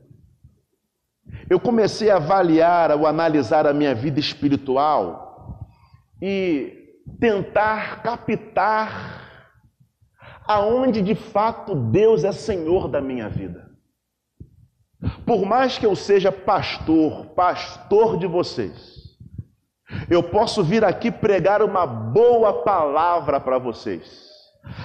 Eu 1.49 1.59
comecei 1.61 2.11
a 2.11 2.17
avaliar 2.17 2.91
ou 2.93 3.07
analisar 3.07 3.67
a 3.67 3.73
minha 3.73 3.95
vida 3.95 4.21
espiritual 4.21 5.67
e 6.21 7.01
tentar 7.21 8.03
captar 8.03 9.27
aonde 10.47 11.03
de 11.03 11.15
fato 11.15 11.75
Deus 11.75 12.25
é 12.25 12.33
Senhor 12.33 12.89
da 12.89 13.01
minha 13.01 13.29
vida. 13.29 13.67
Por 15.25 15.45
mais 15.45 15.79
que 15.79 15.87
eu 15.87 15.95
seja 15.95 16.33
pastor, 16.33 17.27
pastor 17.27 18.19
de 18.19 18.27
vocês, 18.27 18.97
eu 20.09 20.23
posso 20.23 20.65
vir 20.65 20.85
aqui 20.85 21.11
pregar 21.11 21.63
uma 21.63 21.87
boa 21.87 22.63
palavra 22.65 23.39
para 23.39 23.59
vocês, 23.59 24.26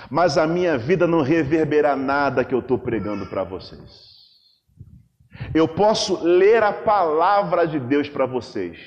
mas 0.10 0.38
a 0.38 0.46
minha 0.48 0.78
vida 0.78 1.08
não 1.08 1.22
reverberar 1.22 1.98
nada 1.98 2.44
que 2.44 2.54
eu 2.54 2.60
estou 2.60 2.78
pregando 2.78 3.26
para 3.28 3.44
vocês. 3.44 4.12
Eu 5.54 5.68
posso 5.68 6.24
ler 6.24 6.62
a 6.64 6.72
palavra 6.72 7.66
de 7.66 7.80
Deus 7.80 8.08
para 8.08 8.26
vocês, 8.26 8.78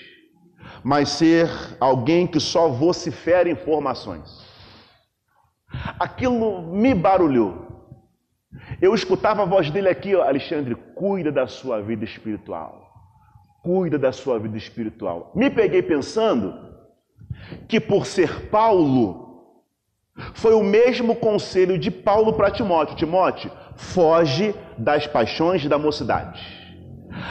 mas 0.83 1.09
ser 1.09 1.49
alguém 1.81 2.27
que 2.27 2.39
só 2.39 2.69
vocifera 2.69 3.49
informações. 3.49 4.45
Aquilo 5.99 6.63
me 6.63 6.95
barulhou. 6.95 7.65
Eu 8.81 8.95
escutava 8.95 9.43
a 9.43 9.47
voz 9.47 9.71
dele 9.71 9.89
aqui, 9.89 10.15
Alexandre, 10.15 10.75
cuida 10.95 11.33
da 11.33 11.47
sua 11.47 11.83
vida 11.83 12.05
espiritual. 12.05 12.83
Cuida 13.63 13.99
da 13.99 14.13
sua 14.13 14.39
vida 14.39 14.57
espiritual. 14.57 15.33
Me 15.35 15.51
peguei 15.51 15.83
pensando 15.83 16.55
que 17.67 17.81
por 17.81 18.07
ser 18.07 18.49
Paulo, 18.49 19.24
foi 20.35 20.55
o 20.55 20.63
mesmo 20.63 21.17
conselho 21.17 21.79
de 21.79 21.91
Paulo 21.91 22.33
para 22.35 22.51
Timóteo: 22.51 22.97
Timóteo, 22.97 23.51
foge 23.77 24.55
das 24.79 25.07
paixões 25.07 25.67
da 25.67 25.79
mocidade. 25.79 26.41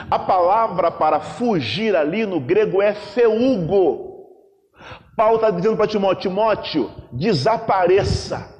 A 0.09 0.19
palavra 0.19 0.91
para 0.91 1.19
fugir 1.19 1.95
ali 1.95 2.25
no 2.25 2.39
grego 2.39 2.81
é 2.81 2.93
feugo. 2.93 4.11
Paulo 5.15 5.35
está 5.35 5.49
dizendo 5.49 5.77
para 5.77 5.87
Timóteo: 5.87 6.29
Timóteo, 6.29 6.91
desapareça. 7.11 8.51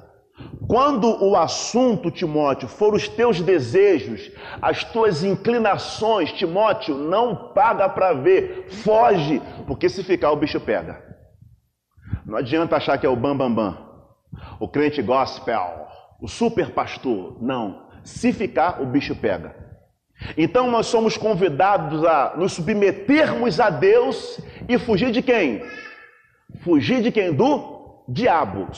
Quando 0.66 1.22
o 1.22 1.36
assunto, 1.36 2.10
Timóteo, 2.10 2.66
for 2.66 2.94
os 2.94 3.06
teus 3.06 3.40
desejos, 3.40 4.32
as 4.62 4.82
tuas 4.82 5.22
inclinações, 5.22 6.32
Timóteo, 6.32 6.96
não 6.96 7.52
paga 7.52 7.88
para 7.88 8.14
ver, 8.14 8.68
foge, 8.82 9.42
porque 9.66 9.88
se 9.90 10.02
ficar 10.02 10.32
o 10.32 10.36
bicho 10.36 10.58
pega. 10.58 11.04
Não 12.24 12.38
adianta 12.38 12.76
achar 12.76 12.96
que 12.96 13.04
é 13.04 13.08
o 13.08 13.14
bambambam, 13.14 13.54
bam, 13.54 13.72
bam, 13.72 13.83
o 14.58 14.68
crente 14.68 15.02
gospel, 15.02 15.86
o 16.20 16.28
super 16.28 16.70
pastor. 16.70 17.36
Não, 17.42 17.88
se 18.02 18.32
ficar 18.32 18.80
o 18.82 18.86
bicho 18.86 19.14
pega. 19.16 19.54
Então 20.36 20.70
nós 20.70 20.86
somos 20.86 21.16
convidados 21.16 22.04
a 22.04 22.34
nos 22.36 22.52
submetermos 22.52 23.58
a 23.60 23.68
Deus 23.70 24.40
e 24.68 24.78
fugir 24.78 25.10
de 25.10 25.22
quem? 25.22 25.62
Fugir 26.62 27.02
de 27.02 27.10
quem? 27.10 27.32
Do 27.32 28.04
diabo. 28.08 28.68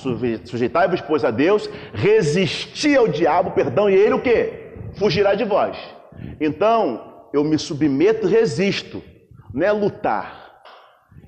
Sujeitai-vos, 0.44 1.00
pois, 1.00 1.24
a 1.24 1.30
Deus, 1.30 1.68
resistir 1.92 2.96
ao 2.96 3.08
diabo, 3.08 3.50
perdão, 3.50 3.90
e 3.90 3.94
ele 3.94 4.14
o 4.14 4.22
que? 4.22 4.72
Fugirá 4.94 5.34
de 5.34 5.44
vós. 5.44 5.76
Então, 6.40 7.28
eu 7.32 7.44
me 7.44 7.58
submeto 7.58 8.26
e 8.26 8.30
resisto. 8.30 9.02
Não 9.52 9.66
é 9.66 9.72
lutar. 9.72 10.62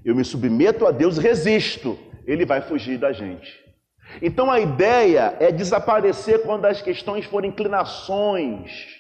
Eu 0.05 0.15
me 0.15 0.25
submeto 0.25 0.87
a 0.87 0.91
Deus, 0.91 1.19
resisto. 1.19 1.99
Ele 2.27 2.47
vai 2.47 2.61
fugir 2.63 2.99
da 2.99 3.13
gente. 3.13 3.68
Então 4.23 4.51
a 4.51 4.59
ideia 4.59 5.37
é 5.39 5.53
desaparecer 5.53 6.43
quando 6.43 6.65
as 6.65 6.81
questões 6.81 7.25
forem 7.25 7.51
inclinações. 7.51 8.99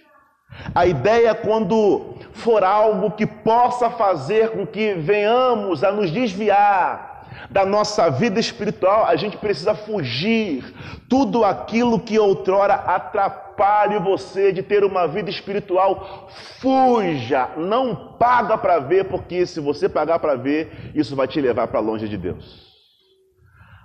A 0.74 0.86
ideia 0.86 1.28
é 1.28 1.34
quando 1.34 2.14
for 2.32 2.64
algo 2.64 3.10
que 3.10 3.26
possa 3.26 3.90
fazer 3.90 4.50
com 4.50 4.66
que 4.66 4.94
venhamos 4.94 5.84
a 5.84 5.92
nos 5.92 6.10
desviar 6.10 7.08
da 7.50 7.64
nossa 7.64 8.10
vida 8.10 8.40
espiritual, 8.40 9.06
a 9.06 9.16
gente 9.16 9.36
precisa 9.36 9.74
fugir 9.74 10.64
tudo 11.08 11.44
aquilo 11.44 12.00
que 12.00 12.18
outrora 12.18 12.74
atrapalhe 12.74 13.98
você 13.98 14.52
de 14.52 14.62
ter 14.62 14.84
uma 14.84 15.06
vida 15.06 15.30
espiritual. 15.30 16.28
Fuja, 16.60 17.50
não 17.56 18.16
paga 18.18 18.56
para 18.58 18.78
ver, 18.78 19.04
porque 19.04 19.46
se 19.46 19.60
você 19.60 19.88
pagar 19.88 20.18
para 20.18 20.34
ver, 20.34 20.92
isso 20.94 21.14
vai 21.16 21.28
te 21.28 21.40
levar 21.40 21.68
para 21.68 21.80
longe 21.80 22.08
de 22.08 22.16
Deus. 22.16 22.66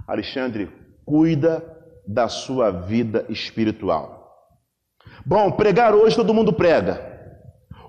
Alexandre, 0.07 0.69
cuida 1.05 1.63
da 2.07 2.27
sua 2.27 2.71
vida 2.71 3.25
espiritual. 3.29 4.23
Bom, 5.25 5.51
pregar 5.51 5.93
hoje 5.95 6.15
todo 6.15 6.33
mundo 6.33 6.51
prega. 6.51 7.11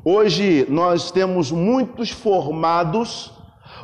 Hoje 0.05 0.67
nós 0.69 1.11
temos 1.11 1.51
muitos 1.51 2.11
formados 2.11 3.33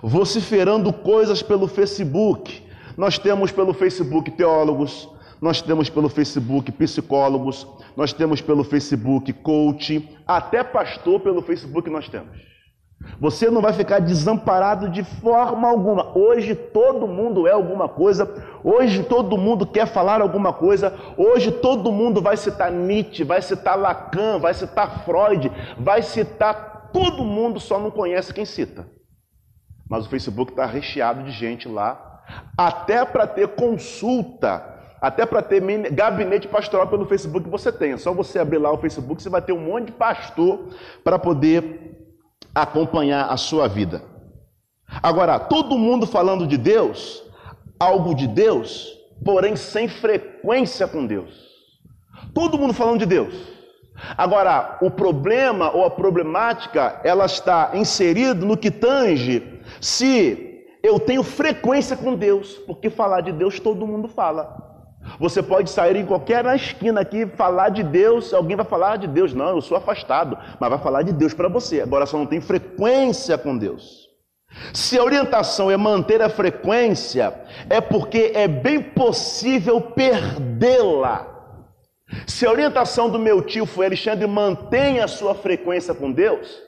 vociferando 0.02 0.92
coisas 0.92 1.42
pelo 1.42 1.66
Facebook. 1.66 2.62
Nós 2.96 3.18
temos 3.18 3.50
pelo 3.50 3.72
Facebook 3.72 4.30
teólogos, 4.32 5.08
nós 5.40 5.62
temos 5.62 5.88
pelo 5.88 6.08
Facebook 6.08 6.70
psicólogos, 6.72 7.66
nós 7.96 8.12
temos 8.12 8.40
pelo 8.42 8.62
Facebook 8.62 9.32
coach, 9.32 10.08
até 10.26 10.62
pastor 10.62 11.20
pelo 11.20 11.40
Facebook 11.42 11.88
nós 11.88 12.08
temos. 12.08 12.38
Você 13.18 13.50
não 13.50 13.62
vai 13.62 13.72
ficar 13.72 13.98
desamparado 13.98 14.88
de 14.88 15.02
forma 15.02 15.68
alguma. 15.68 16.16
Hoje 16.16 16.54
todo 16.54 17.06
mundo 17.06 17.46
é 17.46 17.52
alguma 17.52 17.88
coisa, 17.88 18.28
hoje 18.62 19.02
todo 19.02 19.38
mundo 19.38 19.66
quer 19.66 19.86
falar 19.86 20.20
alguma 20.20 20.52
coisa, 20.52 20.94
hoje 21.16 21.50
todo 21.50 21.92
mundo 21.92 22.20
vai 22.20 22.36
citar 22.36 22.70
Nietzsche, 22.70 23.24
vai 23.24 23.40
citar 23.40 23.78
Lacan, 23.78 24.38
vai 24.38 24.52
citar 24.54 25.04
Freud, 25.04 25.50
vai 25.78 26.02
citar 26.02 26.90
todo 26.92 27.24
mundo, 27.24 27.58
só 27.58 27.78
não 27.78 27.90
conhece 27.90 28.34
quem 28.34 28.44
cita. 28.44 28.86
Mas 29.88 30.06
o 30.06 30.10
Facebook 30.10 30.52
está 30.52 30.66
recheado 30.66 31.22
de 31.22 31.30
gente 31.30 31.68
lá, 31.68 32.22
até 32.56 33.04
para 33.04 33.26
ter 33.26 33.48
consulta, 33.48 34.78
até 35.00 35.24
para 35.24 35.42
ter 35.42 35.60
gabinete 35.90 36.46
pastoral 36.46 36.86
pelo 36.86 37.06
Facebook 37.06 37.48
você 37.48 37.72
tem. 37.72 37.92
É 37.92 37.96
só 37.96 38.12
você 38.12 38.38
abrir 38.38 38.58
lá 38.58 38.70
o 38.70 38.78
Facebook, 38.78 39.22
você 39.22 39.30
vai 39.30 39.42
ter 39.42 39.52
um 39.52 39.60
monte 39.60 39.86
de 39.86 39.92
pastor 39.92 40.68
para 41.02 41.18
poder 41.18 41.79
acompanhar 42.54 43.26
a 43.30 43.36
sua 43.36 43.68
vida. 43.68 44.02
Agora, 45.02 45.38
todo 45.38 45.78
mundo 45.78 46.06
falando 46.06 46.46
de 46.46 46.56
Deus, 46.56 47.22
algo 47.78 48.14
de 48.14 48.26
Deus, 48.26 48.92
porém 49.24 49.56
sem 49.56 49.88
frequência 49.88 50.88
com 50.88 51.06
Deus. 51.06 51.48
Todo 52.34 52.58
mundo 52.58 52.74
falando 52.74 52.98
de 52.98 53.06
Deus. 53.06 53.34
Agora, 54.16 54.78
o 54.80 54.90
problema 54.90 55.70
ou 55.70 55.84
a 55.84 55.90
problemática, 55.90 57.00
ela 57.04 57.26
está 57.26 57.70
inserida 57.74 58.34
no 58.34 58.56
que 58.56 58.70
tange 58.70 59.60
se 59.80 60.64
eu 60.82 60.98
tenho 60.98 61.22
frequência 61.22 61.96
com 61.96 62.14
Deus, 62.14 62.54
porque 62.66 62.88
falar 62.88 63.20
de 63.20 63.32
Deus 63.32 63.60
todo 63.60 63.86
mundo 63.86 64.08
fala. 64.08 64.69
Você 65.18 65.42
pode 65.42 65.70
sair 65.70 65.96
em 65.96 66.06
qualquer 66.06 66.44
esquina 66.54 67.00
aqui 67.00 67.26
falar 67.26 67.70
de 67.70 67.82
Deus, 67.82 68.32
alguém 68.32 68.56
vai 68.56 68.64
falar 68.64 68.96
de 68.96 69.06
Deus, 69.06 69.34
não, 69.34 69.50
eu 69.50 69.60
sou 69.60 69.76
afastado, 69.76 70.38
mas 70.58 70.70
vai 70.70 70.78
falar 70.78 71.02
de 71.02 71.12
Deus 71.12 71.34
para 71.34 71.48
você. 71.48 71.80
Agora 71.80 72.06
só 72.06 72.16
não 72.16 72.26
tem 72.26 72.40
frequência 72.40 73.36
com 73.36 73.56
Deus. 73.56 74.08
Se 74.72 74.98
a 74.98 75.04
orientação 75.04 75.70
é 75.70 75.76
manter 75.76 76.20
a 76.22 76.28
frequência, 76.28 77.34
é 77.68 77.80
porque 77.80 78.32
é 78.34 78.48
bem 78.48 78.82
possível 78.82 79.80
perdê-la. 79.80 81.26
Se 82.26 82.44
a 82.44 82.50
orientação 82.50 83.08
do 83.08 83.18
meu 83.18 83.42
tio 83.42 83.64
foi 83.64 83.86
Alexandre, 83.86 84.26
mantenha 84.26 85.04
a 85.04 85.08
sua 85.08 85.34
frequência 85.34 85.94
com 85.94 86.10
Deus, 86.10 86.60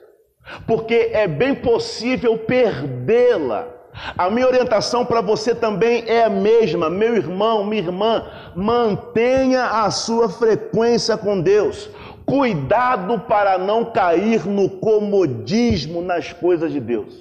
porque 0.66 1.10
é 1.12 1.26
bem 1.26 1.54
possível 1.54 2.38
perdê-la. 2.38 3.81
A 4.16 4.30
minha 4.30 4.46
orientação 4.46 5.04
para 5.04 5.20
você 5.20 5.54
também 5.54 6.04
é 6.06 6.24
a 6.24 6.30
mesma, 6.30 6.88
meu 6.88 7.14
irmão, 7.14 7.64
minha 7.64 7.82
irmã, 7.82 8.26
mantenha 8.56 9.64
a 9.66 9.90
sua 9.90 10.28
frequência 10.28 11.16
com 11.16 11.40
Deus. 11.40 11.90
Cuidado 12.24 13.20
para 13.20 13.58
não 13.58 13.84
cair 13.84 14.46
no 14.46 14.68
comodismo 14.68 16.00
nas 16.00 16.32
coisas 16.32 16.72
de 16.72 16.80
Deus. 16.80 17.14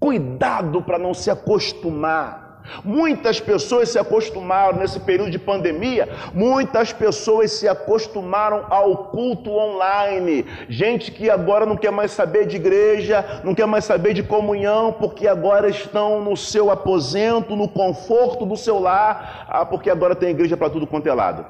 Cuidado 0.00 0.82
para 0.82 0.98
não 0.98 1.14
se 1.14 1.30
acostumar. 1.30 2.49
Muitas 2.84 3.40
pessoas 3.40 3.88
se 3.88 3.98
acostumaram 3.98 4.78
nesse 4.78 5.00
período 5.00 5.30
de 5.30 5.38
pandemia, 5.38 6.08
muitas 6.32 6.92
pessoas 6.92 7.52
se 7.52 7.68
acostumaram 7.68 8.64
ao 8.70 9.06
culto 9.06 9.50
online. 9.50 10.46
Gente 10.68 11.10
que 11.10 11.28
agora 11.28 11.66
não 11.66 11.76
quer 11.76 11.90
mais 11.90 12.12
saber 12.12 12.46
de 12.46 12.56
igreja, 12.56 13.42
não 13.44 13.54
quer 13.54 13.66
mais 13.66 13.84
saber 13.84 14.14
de 14.14 14.22
comunhão, 14.22 14.92
porque 14.92 15.26
agora 15.26 15.68
estão 15.68 16.22
no 16.22 16.36
seu 16.36 16.70
aposento, 16.70 17.56
no 17.56 17.68
conforto 17.68 18.46
do 18.46 18.56
seu 18.56 18.78
lar, 18.78 19.46
ah, 19.48 19.66
porque 19.66 19.90
agora 19.90 20.14
tem 20.14 20.30
igreja 20.30 20.56
para 20.56 20.70
tudo 20.70 20.86
quanto 20.86 21.08
é 21.08 21.14
lado. 21.14 21.44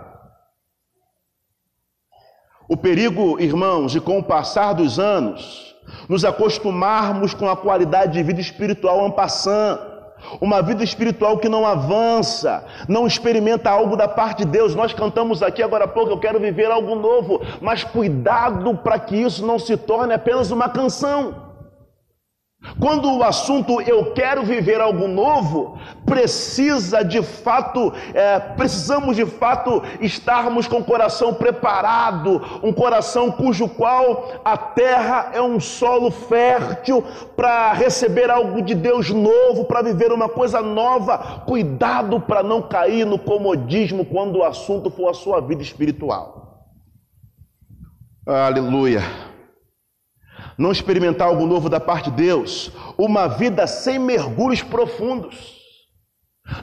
O 2.68 2.76
perigo, 2.76 3.40
irmãos, 3.40 3.92
de 3.92 4.00
com 4.00 4.18
o 4.18 4.22
passar 4.22 4.74
dos 4.74 4.98
anos, 4.98 5.74
nos 6.08 6.24
acostumarmos 6.24 7.34
com 7.34 7.48
a 7.48 7.56
qualidade 7.56 8.12
de 8.12 8.22
vida 8.22 8.40
espiritual 8.40 9.04
ampassando 9.04 9.89
uma 10.40 10.62
vida 10.62 10.82
espiritual 10.84 11.38
que 11.38 11.48
não 11.48 11.66
avança, 11.66 12.64
não 12.88 13.06
experimenta 13.06 13.70
algo 13.70 13.96
da 13.96 14.08
parte 14.08 14.44
de 14.44 14.50
Deus. 14.50 14.74
Nós 14.74 14.92
cantamos 14.92 15.42
aqui 15.42 15.62
agora 15.62 15.84
há 15.84 15.88
pouco, 15.88 16.10
eu 16.10 16.18
quero 16.18 16.40
viver 16.40 16.70
algo 16.70 16.94
novo, 16.94 17.40
mas 17.60 17.84
cuidado 17.84 18.76
para 18.76 18.98
que 18.98 19.16
isso 19.16 19.46
não 19.46 19.58
se 19.58 19.76
torne 19.76 20.14
apenas 20.14 20.50
uma 20.50 20.68
canção. 20.68 21.49
Quando 22.78 23.10
o 23.16 23.22
assunto 23.22 23.80
eu 23.80 24.12
quero 24.12 24.42
viver 24.42 24.82
algo 24.82 25.08
novo, 25.08 25.78
precisa 26.04 27.02
de 27.02 27.22
fato, 27.22 27.90
é, 28.12 28.38
precisamos 28.38 29.16
de 29.16 29.24
fato 29.24 29.82
estarmos 29.98 30.68
com 30.68 30.76
o 30.76 30.84
coração 30.84 31.32
preparado, 31.32 32.60
um 32.62 32.70
coração 32.70 33.32
cujo 33.32 33.66
qual 33.66 34.40
a 34.44 34.58
terra 34.58 35.30
é 35.32 35.40
um 35.40 35.58
solo 35.58 36.10
fértil 36.10 37.02
para 37.34 37.72
receber 37.72 38.30
algo 38.30 38.60
de 38.60 38.74
Deus 38.74 39.08
novo, 39.08 39.64
para 39.64 39.80
viver 39.80 40.12
uma 40.12 40.28
coisa 40.28 40.60
nova. 40.60 41.42
Cuidado 41.46 42.20
para 42.20 42.42
não 42.42 42.60
cair 42.60 43.06
no 43.06 43.18
comodismo 43.18 44.04
quando 44.04 44.36
o 44.36 44.44
assunto 44.44 44.90
for 44.90 45.08
a 45.08 45.14
sua 45.14 45.40
vida 45.40 45.62
espiritual. 45.62 46.66
Aleluia 48.26 49.29
não 50.60 50.70
experimentar 50.70 51.26
algo 51.26 51.46
novo 51.46 51.70
da 51.70 51.80
parte 51.80 52.10
de 52.10 52.16
Deus, 52.16 52.70
uma 52.98 53.26
vida 53.26 53.66
sem 53.66 53.98
mergulhos 53.98 54.62
profundos. 54.62 55.58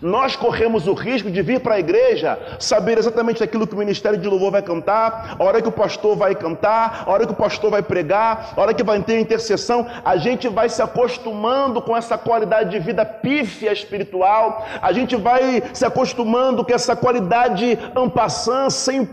Nós 0.04 0.36
corremos 0.36 0.86
o 0.86 0.94
risco 0.94 1.32
de 1.32 1.42
vir 1.42 1.62
para 1.62 1.76
a 1.76 1.80
igreja, 1.80 2.38
saber 2.60 3.00
exatamente 3.00 3.44
aquilo 3.44 3.66
que 3.66 3.74
o 3.74 3.78
ministério 3.78 4.20
de 4.20 4.28
louvor 4.28 4.52
vai 4.52 4.62
cantar, 4.62 5.36
a 5.40 5.44
hora 5.44 5.64
que 5.64 5.68
o 5.68 5.72
pastor 5.72 6.16
vai 6.16 6.36
cantar, 6.36 7.06
a 7.08 7.12
hora 7.12 7.26
que 7.26 7.32
o 7.32 7.36
pastor 7.36 7.72
vai 7.72 7.82
pregar, 7.82 8.54
a 8.56 8.62
hora 8.62 8.74
que 8.74 8.84
vai 8.84 9.02
ter 9.02 9.20
intercessão, 9.20 9.88
a 10.06 10.16
gente 10.16 10.48
vai 10.48 10.70
se 10.70 10.82
acostumando 10.82 11.82
com 11.82 11.98
essa 11.98 12.20
qualidade 12.20 12.70
de 12.70 12.80
vida 12.80 13.04
pífia 13.04 13.74
espiritual, 13.74 14.64
a 14.80 14.92
gente 14.92 15.16
vai 15.16 15.64
se 15.74 15.84
acostumando 15.84 16.64
com 16.64 16.74
essa 16.74 16.96
qualidade 16.96 17.80
ampassã, 17.96 18.70
sem 18.70 19.10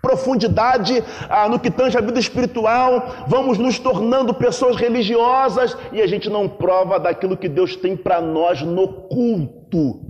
profundidade 0.00 1.02
ah, 1.28 1.48
no 1.48 1.58
que 1.58 1.70
tange 1.70 1.98
a 1.98 2.00
vida 2.00 2.18
espiritual, 2.18 3.26
vamos 3.26 3.58
nos 3.58 3.78
tornando 3.78 4.32
pessoas 4.32 4.76
religiosas 4.76 5.76
e 5.92 6.00
a 6.00 6.06
gente 6.06 6.30
não 6.30 6.48
prova 6.48 6.98
daquilo 6.98 7.36
que 7.36 7.48
Deus 7.48 7.76
tem 7.76 7.96
para 7.96 8.20
nós 8.20 8.62
no 8.62 8.88
culto. 8.88 10.00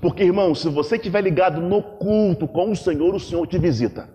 Porque, 0.00 0.24
irmão, 0.24 0.54
se 0.54 0.68
você 0.68 0.96
estiver 0.96 1.20
ligado 1.20 1.60
no 1.60 1.82
culto 1.82 2.48
com 2.48 2.70
o 2.70 2.76
Senhor, 2.76 3.14
o 3.14 3.20
Senhor 3.20 3.46
te 3.46 3.58
visita. 3.58 4.08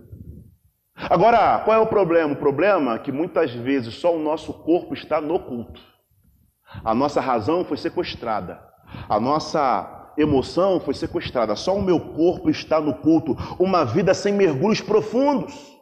Agora, 0.95 1.59
qual 1.59 1.77
é 1.77 1.79
o 1.79 1.87
problema? 1.87 2.33
O 2.33 2.37
problema 2.37 2.95
é 2.95 2.99
que 2.99 3.11
muitas 3.11 3.51
vezes 3.53 3.95
só 3.95 4.15
o 4.15 4.21
nosso 4.21 4.53
corpo 4.53 4.93
está 4.93 5.19
no 5.19 5.39
culto. 5.39 5.81
A 6.83 6.93
nossa 6.93 7.21
razão 7.21 7.63
foi 7.63 7.77
sequestrada. 7.77 8.59
A 9.07 9.19
nossa 9.19 10.02
emoção 10.17 10.79
foi 10.79 10.93
sequestrada, 10.93 11.55
só 11.55 11.75
o 11.75 11.81
meu 11.81 11.99
corpo 11.99 12.49
está 12.49 12.79
no 12.79 12.93
culto, 12.93 13.37
uma 13.57 13.83
vida 13.83 14.13
sem 14.13 14.33
mergulhos 14.33 14.81
profundos. 14.81 15.72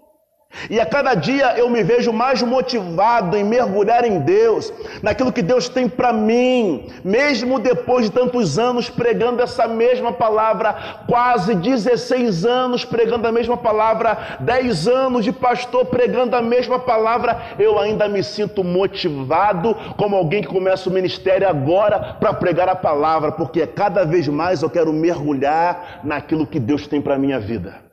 E 0.69 0.79
a 0.79 0.85
cada 0.85 1.15
dia 1.15 1.57
eu 1.57 1.69
me 1.69 1.81
vejo 1.81 2.11
mais 2.13 2.41
motivado 2.41 3.37
em 3.37 3.43
mergulhar 3.43 4.05
em 4.05 4.19
Deus, 4.19 4.71
naquilo 5.01 5.31
que 5.31 5.41
Deus 5.41 5.67
tem 5.67 5.87
para 5.87 6.13
mim, 6.13 6.87
mesmo 7.03 7.57
depois 7.57 8.05
de 8.05 8.11
tantos 8.11 8.59
anos 8.59 8.89
pregando 8.89 9.41
essa 9.41 9.67
mesma 9.67 10.11
palavra, 10.11 11.03
quase 11.07 11.55
16 11.55 12.45
anos 12.45 12.85
pregando 12.85 13.27
a 13.27 13.31
mesma 13.31 13.57
palavra, 13.57 14.37
10 14.41 14.87
anos 14.87 15.23
de 15.23 15.31
pastor 15.31 15.85
pregando 15.85 16.35
a 16.35 16.41
mesma 16.41 16.79
palavra, 16.79 17.41
eu 17.57 17.79
ainda 17.79 18.07
me 18.07 18.23
sinto 18.23 18.63
motivado 18.63 19.75
como 19.97 20.15
alguém 20.15 20.41
que 20.41 20.47
começa 20.47 20.89
o 20.89 20.93
ministério 20.93 21.47
agora 21.47 22.17
para 22.19 22.33
pregar 22.33 22.69
a 22.69 22.75
palavra, 22.75 23.31
porque 23.31 23.65
cada 23.65 24.05
vez 24.05 24.27
mais 24.27 24.61
eu 24.61 24.69
quero 24.69 24.93
mergulhar 24.93 26.01
naquilo 26.03 26.45
que 26.45 26.59
Deus 26.59 26.87
tem 26.87 27.01
para 27.01 27.17
minha 27.17 27.39
vida. 27.39 27.90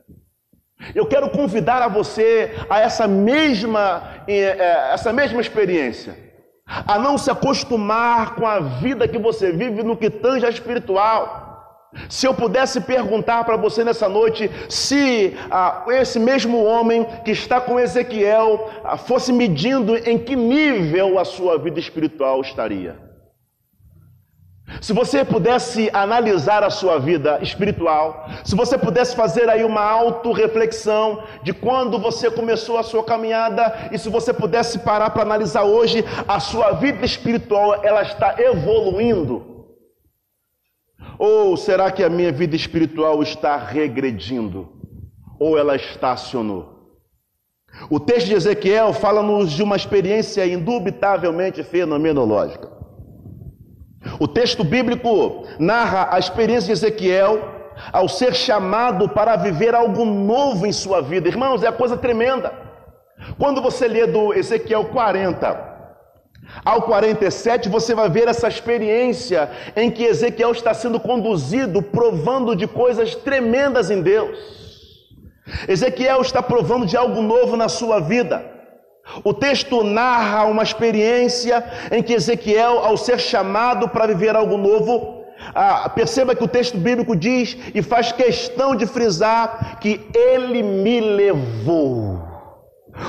Eu 0.95 1.05
quero 1.05 1.29
convidar 1.29 1.81
a 1.81 1.87
você 1.87 2.55
a 2.69 2.79
essa 2.79 3.07
mesma, 3.07 4.23
eh, 4.27 4.55
eh, 4.57 4.93
essa 4.93 5.11
mesma 5.11 5.41
experiência, 5.41 6.15
a 6.65 6.97
não 6.97 7.17
se 7.17 7.29
acostumar 7.29 8.35
com 8.35 8.47
a 8.47 8.59
vida 8.59 9.07
que 9.07 9.17
você 9.17 9.51
vive 9.51 9.83
no 9.83 9.97
que 9.97 10.09
tange 10.09 10.45
a 10.45 10.49
espiritual. 10.49 11.47
Se 12.07 12.27
eu 12.27 12.33
pudesse 12.33 12.81
perguntar 12.81 13.43
para 13.43 13.57
você 13.57 13.83
nessa 13.83 14.07
noite, 14.07 14.49
se 14.69 15.35
ah, 15.49 15.85
esse 15.89 16.19
mesmo 16.19 16.63
homem 16.63 17.03
que 17.25 17.31
está 17.31 17.59
com 17.59 17.79
Ezequiel 17.79 18.69
ah, 18.83 18.95
fosse 18.95 19.33
medindo 19.33 19.97
em 19.97 20.17
que 20.17 20.35
nível 20.35 21.17
a 21.17 21.25
sua 21.25 21.57
vida 21.57 21.79
espiritual 21.79 22.41
estaria. 22.41 23.08
Se 24.81 24.93
você 24.93 25.25
pudesse 25.25 25.89
analisar 25.91 26.63
a 26.63 26.69
sua 26.69 26.99
vida 26.99 27.39
espiritual, 27.41 28.29
se 28.43 28.55
você 28.55 28.77
pudesse 28.77 29.15
fazer 29.15 29.49
aí 29.49 29.63
uma 29.63 29.81
autorreflexão 29.81 31.23
de 31.43 31.53
quando 31.53 31.97
você 31.99 32.29
começou 32.29 32.77
a 32.77 32.83
sua 32.83 33.03
caminhada, 33.03 33.89
e 33.91 33.97
se 33.97 34.09
você 34.09 34.31
pudesse 34.31 34.79
parar 34.79 35.09
para 35.09 35.23
analisar 35.23 35.63
hoje, 35.63 36.05
a 36.27 36.39
sua 36.39 36.71
vida 36.71 37.05
espiritual, 37.05 37.83
ela 37.83 38.03
está 38.03 38.35
evoluindo? 38.39 39.65
Ou 41.17 41.57
será 41.57 41.91
que 41.91 42.03
a 42.03 42.09
minha 42.09 42.31
vida 42.31 42.55
espiritual 42.55 43.21
está 43.21 43.57
regredindo? 43.57 44.69
Ou 45.37 45.57
ela 45.57 45.75
estacionou? 45.75 46.79
O 47.89 47.99
texto 47.99 48.27
de 48.27 48.35
Ezequiel 48.35 48.93
fala-nos 48.93 49.51
de 49.51 49.61
uma 49.61 49.75
experiência 49.75 50.45
indubitavelmente 50.45 51.63
fenomenológica. 51.63 52.78
O 54.19 54.27
texto 54.27 54.63
bíblico 54.63 55.45
narra 55.57 56.09
a 56.11 56.19
experiência 56.19 56.67
de 56.67 56.71
Ezequiel 56.73 57.59
ao 57.91 58.07
ser 58.07 58.33
chamado 58.33 59.09
para 59.09 59.35
viver 59.35 59.73
algo 59.73 60.05
novo 60.05 60.65
em 60.65 60.71
sua 60.71 61.01
vida. 61.01 61.27
Irmãos, 61.27 61.63
é 61.63 61.67
a 61.67 61.71
coisa 61.71 61.97
tremenda. 61.97 62.53
Quando 63.37 63.61
você 63.61 63.87
lê 63.87 64.07
do 64.07 64.33
Ezequiel 64.33 64.85
40 64.85 65.69
ao 66.65 66.81
47, 66.83 67.69
você 67.69 67.93
vai 67.93 68.09
ver 68.09 68.27
essa 68.27 68.47
experiência 68.47 69.49
em 69.75 69.91
que 69.91 70.03
Ezequiel 70.03 70.51
está 70.51 70.73
sendo 70.73 70.99
conduzido, 70.99 71.81
provando 71.81 72.55
de 72.55 72.67
coisas 72.67 73.15
tremendas 73.15 73.91
em 73.91 74.01
Deus. 74.01 74.37
Ezequiel 75.67 76.21
está 76.21 76.41
provando 76.41 76.85
de 76.85 76.95
algo 76.95 77.21
novo 77.21 77.57
na 77.57 77.67
sua 77.67 77.99
vida. 77.99 78.58
O 79.23 79.33
texto 79.33 79.83
narra 79.83 80.45
uma 80.45 80.63
experiência 80.63 81.63
em 81.91 82.01
que 82.01 82.13
Ezequiel, 82.13 82.79
ao 82.79 82.95
ser 82.97 83.19
chamado 83.19 83.89
para 83.89 84.07
viver 84.07 84.35
algo 84.35 84.57
novo, 84.57 85.23
ah, 85.53 85.89
perceba 85.89 86.35
que 86.35 86.43
o 86.43 86.47
texto 86.47 86.77
bíblico 86.77 87.15
diz 87.15 87.57
e 87.73 87.81
faz 87.81 88.11
questão 88.11 88.75
de 88.75 88.85
frisar 88.85 89.79
que 89.79 90.07
ele 90.13 90.61
me 90.61 90.99
levou. 90.99 92.28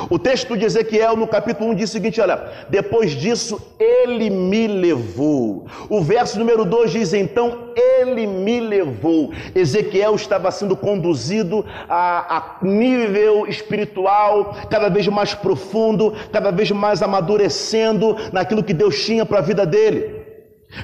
O 0.09 0.19
texto 0.19 0.57
de 0.57 0.65
Ezequiel, 0.65 1.17
no 1.17 1.27
capítulo 1.27 1.71
1, 1.71 1.75
diz 1.75 1.91
o 1.91 1.93
seguinte: 1.93 2.21
olha, 2.21 2.67
depois 2.69 3.13
disso 3.13 3.61
ele 3.79 4.29
me 4.29 4.67
levou. 4.67 5.67
O 5.89 6.01
verso 6.03 6.39
número 6.39 6.65
2 6.65 6.91
diz: 6.91 7.13
então 7.13 7.73
ele 7.75 8.27
me 8.27 8.61
levou. 8.61 9.33
Ezequiel 9.55 10.15
estava 10.15 10.51
sendo 10.51 10.77
conduzido 10.77 11.65
a, 11.89 12.37
a 12.37 12.65
nível 12.65 13.47
espiritual 13.47 14.57
cada 14.71 14.89
vez 14.89 15.07
mais 15.09 15.35
profundo, 15.35 16.15
cada 16.33 16.51
vez 16.51 16.71
mais 16.71 17.03
amadurecendo 17.03 18.17
naquilo 18.33 18.65
que 18.65 18.75
Deus 18.75 19.05
tinha 19.05 19.25
para 19.25 19.39
a 19.39 19.43
vida 19.43 19.65
dele. 19.65 20.21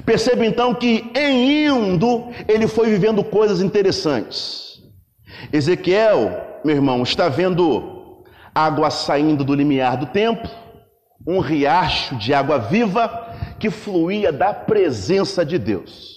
Perceba 0.04 0.44
então 0.44 0.74
que 0.74 1.10
em 1.14 1.66
indo, 1.66 2.26
ele 2.48 2.66
foi 2.66 2.90
vivendo 2.90 3.22
coisas 3.22 3.60
interessantes. 3.60 4.82
Ezequiel, 5.52 6.60
meu 6.64 6.74
irmão, 6.74 7.02
está 7.02 7.28
vendo 7.28 7.95
água 8.56 8.90
saindo 8.90 9.44
do 9.44 9.54
limiar 9.54 9.98
do 9.98 10.06
templo, 10.06 10.50
um 11.26 11.40
riacho 11.40 12.16
de 12.16 12.32
água 12.32 12.58
viva 12.58 13.26
que 13.58 13.68
fluía 13.68 14.32
da 14.32 14.54
presença 14.54 15.44
de 15.44 15.58
Deus, 15.58 16.16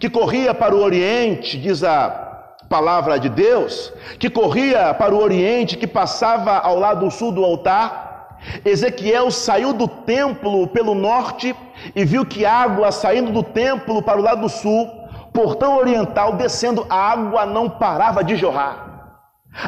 que 0.00 0.10
corria 0.10 0.52
para 0.52 0.74
o 0.74 0.82
oriente, 0.82 1.56
diz 1.56 1.84
a 1.84 2.56
palavra 2.68 3.20
de 3.20 3.28
Deus, 3.28 3.92
que 4.18 4.28
corria 4.28 4.92
para 4.94 5.14
o 5.14 5.22
oriente, 5.22 5.76
que 5.76 5.86
passava 5.86 6.58
ao 6.58 6.76
lado 6.76 7.08
sul 7.08 7.30
do 7.30 7.44
altar. 7.44 8.38
Ezequiel 8.64 9.30
saiu 9.30 9.72
do 9.72 9.86
templo 9.86 10.66
pelo 10.66 10.94
norte 10.94 11.54
e 11.94 12.04
viu 12.04 12.26
que 12.26 12.44
água 12.44 12.90
saindo 12.90 13.30
do 13.30 13.44
templo 13.44 14.02
para 14.02 14.18
o 14.18 14.22
lado 14.22 14.48
sul, 14.48 14.90
portão 15.32 15.76
oriental 15.76 16.34
descendo, 16.34 16.84
a 16.90 16.96
água 16.96 17.46
não 17.46 17.70
parava 17.70 18.24
de 18.24 18.34
jorrar. 18.34 18.87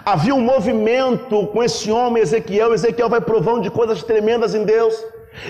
Havia 0.05 0.35
um 0.35 0.41
movimento 0.41 1.47
com 1.49 1.63
esse 1.63 1.91
homem, 1.91 2.23
Ezequiel. 2.23 2.73
Ezequiel 2.75 3.09
vai 3.09 3.21
provando 3.21 3.63
de 3.63 3.71
coisas 3.71 4.03
tremendas 4.03 4.55
em 4.55 4.65
Deus. 4.65 4.95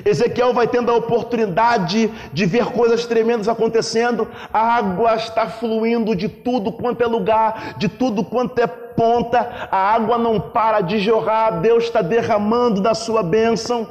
Ezequiel 0.04 0.52
vai 0.52 0.68
tendo 0.68 0.90
a 0.90 0.96
oportunidade 0.96 2.10
de 2.32 2.46
ver 2.46 2.66
coisas 2.66 3.06
tremendas 3.06 3.48
acontecendo. 3.48 4.28
A 4.52 4.76
água 4.76 5.16
está 5.16 5.48
fluindo 5.48 6.14
de 6.14 6.28
tudo 6.28 6.72
quanto 6.72 7.02
é 7.02 7.06
lugar, 7.06 7.74
de 7.78 7.88
tudo 7.88 8.24
quanto 8.24 8.58
é 8.60 8.66
ponta. 8.66 9.68
A 9.70 9.94
água 9.94 10.16
não 10.16 10.40
para 10.40 10.80
de 10.80 10.98
jorrar. 10.98 11.60
Deus 11.60 11.84
está 11.84 12.02
derramando 12.02 12.80
da 12.80 12.94
sua 12.94 13.22
bênção. 13.22 13.86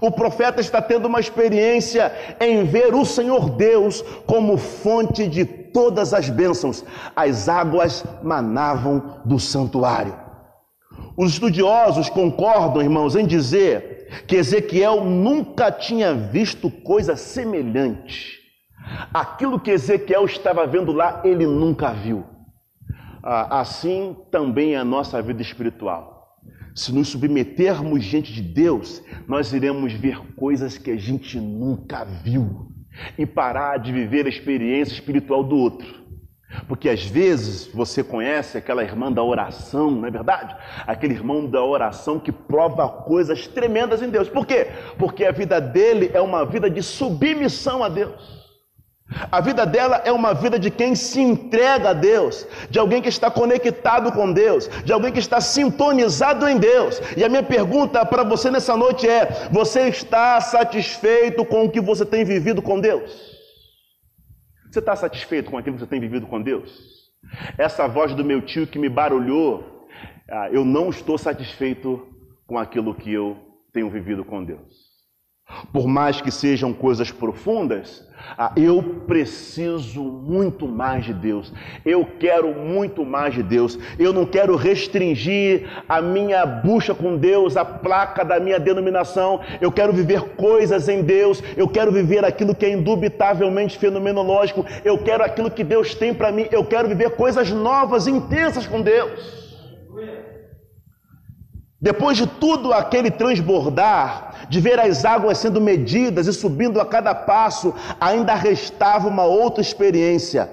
O 0.00 0.10
profeta 0.10 0.60
está 0.60 0.80
tendo 0.80 1.06
uma 1.06 1.20
experiência 1.20 2.12
em 2.40 2.64
ver 2.64 2.94
o 2.94 3.04
Senhor 3.04 3.50
Deus 3.50 4.02
como 4.26 4.56
fonte 4.56 5.26
de 5.26 5.63
todas 5.74 6.14
as 6.14 6.30
bênçãos. 6.30 6.84
As 7.14 7.48
águas 7.48 8.04
manavam 8.22 9.20
do 9.24 9.38
santuário. 9.38 10.16
Os 11.16 11.32
estudiosos 11.32 12.08
concordam, 12.08 12.80
irmãos, 12.80 13.16
em 13.16 13.26
dizer 13.26 14.24
que 14.26 14.36
Ezequiel 14.36 15.04
nunca 15.04 15.70
tinha 15.70 16.14
visto 16.14 16.70
coisa 16.70 17.16
semelhante. 17.16 18.38
Aquilo 19.12 19.58
que 19.58 19.72
Ezequiel 19.72 20.24
estava 20.24 20.66
vendo 20.66 20.92
lá, 20.92 21.20
ele 21.24 21.46
nunca 21.46 21.92
viu. 21.92 22.24
Ah, 23.22 23.60
assim 23.60 24.16
também 24.30 24.74
é 24.74 24.78
a 24.78 24.84
nossa 24.84 25.20
vida 25.20 25.42
espiritual. 25.42 26.14
Se 26.74 26.92
nos 26.92 27.08
submetermos 27.08 28.04
diante 28.04 28.32
de 28.32 28.42
Deus, 28.42 29.02
nós 29.26 29.52
iremos 29.52 29.92
ver 29.92 30.18
coisas 30.34 30.76
que 30.76 30.90
a 30.90 30.96
gente 30.96 31.40
nunca 31.40 32.04
viu 32.04 32.68
e 33.18 33.26
parar 33.26 33.78
de 33.78 33.92
viver 33.92 34.26
a 34.26 34.28
experiência 34.28 34.94
espiritual 34.94 35.42
do 35.42 35.56
outro. 35.56 36.04
Porque 36.68 36.88
às 36.88 37.04
vezes 37.04 37.66
você 37.74 38.02
conhece 38.02 38.56
aquela 38.56 38.82
irmã 38.82 39.10
da 39.10 39.22
oração, 39.22 39.90
não 39.90 40.06
é 40.06 40.10
verdade? 40.10 40.54
Aquele 40.86 41.14
irmão 41.14 41.46
da 41.46 41.62
oração 41.62 42.18
que 42.18 42.30
prova 42.30 42.88
coisas 42.88 43.46
tremendas 43.46 44.02
em 44.02 44.08
Deus. 44.08 44.28
Por 44.28 44.46
quê? 44.46 44.68
Porque 44.98 45.24
a 45.24 45.32
vida 45.32 45.60
dele 45.60 46.10
é 46.14 46.20
uma 46.20 46.44
vida 46.44 46.70
de 46.70 46.82
submissão 46.82 47.82
a 47.82 47.88
Deus. 47.88 48.43
A 49.30 49.40
vida 49.40 49.64
dela 49.64 50.02
é 50.04 50.12
uma 50.12 50.34
vida 50.34 50.58
de 50.58 50.70
quem 50.70 50.94
se 50.94 51.20
entrega 51.20 51.90
a 51.90 51.92
Deus, 51.92 52.46
de 52.68 52.78
alguém 52.78 53.00
que 53.00 53.08
está 53.08 53.30
conectado 53.30 54.12
com 54.12 54.32
Deus, 54.32 54.68
de 54.84 54.92
alguém 54.92 55.12
que 55.12 55.18
está 55.18 55.40
sintonizado 55.40 56.48
em 56.48 56.58
Deus. 56.58 57.00
E 57.16 57.24
a 57.24 57.28
minha 57.28 57.42
pergunta 57.42 58.04
para 58.04 58.22
você 58.22 58.50
nessa 58.50 58.76
noite 58.76 59.08
é: 59.08 59.48
você 59.50 59.88
está 59.88 60.40
satisfeito 60.40 61.44
com 61.44 61.64
o 61.64 61.70
que 61.70 61.80
você 61.80 62.04
tem 62.04 62.24
vivido 62.24 62.60
com 62.60 62.80
Deus? 62.80 63.34
Você 64.70 64.80
está 64.80 64.96
satisfeito 64.96 65.50
com 65.50 65.58
aquilo 65.58 65.76
que 65.76 65.82
você 65.82 65.88
tem 65.88 66.00
vivido 66.00 66.26
com 66.26 66.42
Deus? 66.42 66.94
Essa 67.56 67.86
voz 67.86 68.14
do 68.14 68.24
meu 68.24 68.42
tio 68.42 68.66
que 68.66 68.78
me 68.78 68.88
barulhou, 68.88 69.86
ah, 70.28 70.48
eu 70.50 70.64
não 70.64 70.90
estou 70.90 71.16
satisfeito 71.16 72.08
com 72.46 72.58
aquilo 72.58 72.94
que 72.94 73.12
eu 73.12 73.36
tenho 73.72 73.88
vivido 73.88 74.24
com 74.24 74.44
Deus. 74.44 74.83
Por 75.72 75.86
mais 75.86 76.20
que 76.20 76.30
sejam 76.30 76.72
coisas 76.72 77.10
profundas, 77.10 78.06
ah, 78.38 78.52
eu 78.56 78.82
preciso 79.06 80.02
muito 80.02 80.66
mais 80.66 81.04
de 81.04 81.12
Deus. 81.12 81.52
Eu 81.84 82.06
quero 82.18 82.54
muito 82.54 83.04
mais 83.04 83.34
de 83.34 83.42
Deus. 83.42 83.78
Eu 83.98 84.12
não 84.12 84.24
quero 84.24 84.56
restringir 84.56 85.68
a 85.88 86.00
minha 86.00 86.46
bucha 86.46 86.94
com 86.94 87.16
Deus, 87.16 87.56
a 87.56 87.64
placa 87.64 88.24
da 88.24 88.40
minha 88.40 88.58
denominação. 88.58 89.40
Eu 89.60 89.70
quero 89.70 89.92
viver 89.92 90.22
coisas 90.36 90.88
em 90.88 91.02
Deus. 91.02 91.42
Eu 91.56 91.68
quero 91.68 91.92
viver 91.92 92.24
aquilo 92.24 92.54
que 92.54 92.64
é 92.64 92.70
indubitavelmente 92.70 93.78
fenomenológico. 93.78 94.64
Eu 94.84 94.96
quero 94.96 95.22
aquilo 95.22 95.50
que 95.50 95.62
Deus 95.62 95.94
tem 95.94 96.14
para 96.14 96.32
mim. 96.32 96.46
Eu 96.50 96.64
quero 96.64 96.88
viver 96.88 97.10
coisas 97.10 97.50
novas, 97.50 98.06
intensas 98.06 98.66
com 98.66 98.80
Deus. 98.80 99.43
Depois 101.84 102.16
de 102.16 102.26
tudo 102.26 102.72
aquele 102.72 103.10
transbordar, 103.10 104.48
de 104.48 104.58
ver 104.58 104.80
as 104.80 105.04
águas 105.04 105.36
sendo 105.36 105.60
medidas 105.60 106.26
e 106.26 106.32
subindo 106.32 106.80
a 106.80 106.86
cada 106.86 107.14
passo, 107.14 107.74
ainda 108.00 108.34
restava 108.34 109.06
uma 109.06 109.24
outra 109.24 109.60
experiência: 109.60 110.48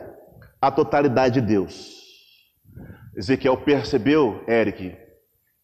a 0.62 0.70
totalidade 0.70 1.40
de 1.40 1.48
Deus. 1.48 2.02
Ezequiel 3.16 3.56
percebeu, 3.56 4.44
Eric, 4.46 4.94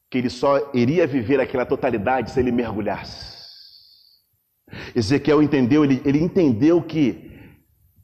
que 0.10 0.17
ele 0.17 0.30
só 0.30 0.71
iria 0.73 1.06
viver 1.06 1.41
aquela 1.41 1.65
totalidade 1.65 2.32
se 2.32 2.39
ele 2.39 2.49
mergulhasse. 2.49 3.36
Ezequiel 4.95 5.43
entendeu, 5.43 5.84
ele, 5.84 6.01
ele 6.06 6.23
entendeu 6.23 6.82
que 6.82 7.30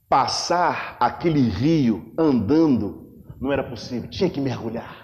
passar 0.09 0.97
aquele 0.99 1.39
rio 1.39 2.13
andando 2.19 3.23
não 3.39 3.53
era 3.53 3.63
possível, 3.63 4.09
tinha 4.09 4.29
que 4.29 4.41
mergulhar. 4.41 5.02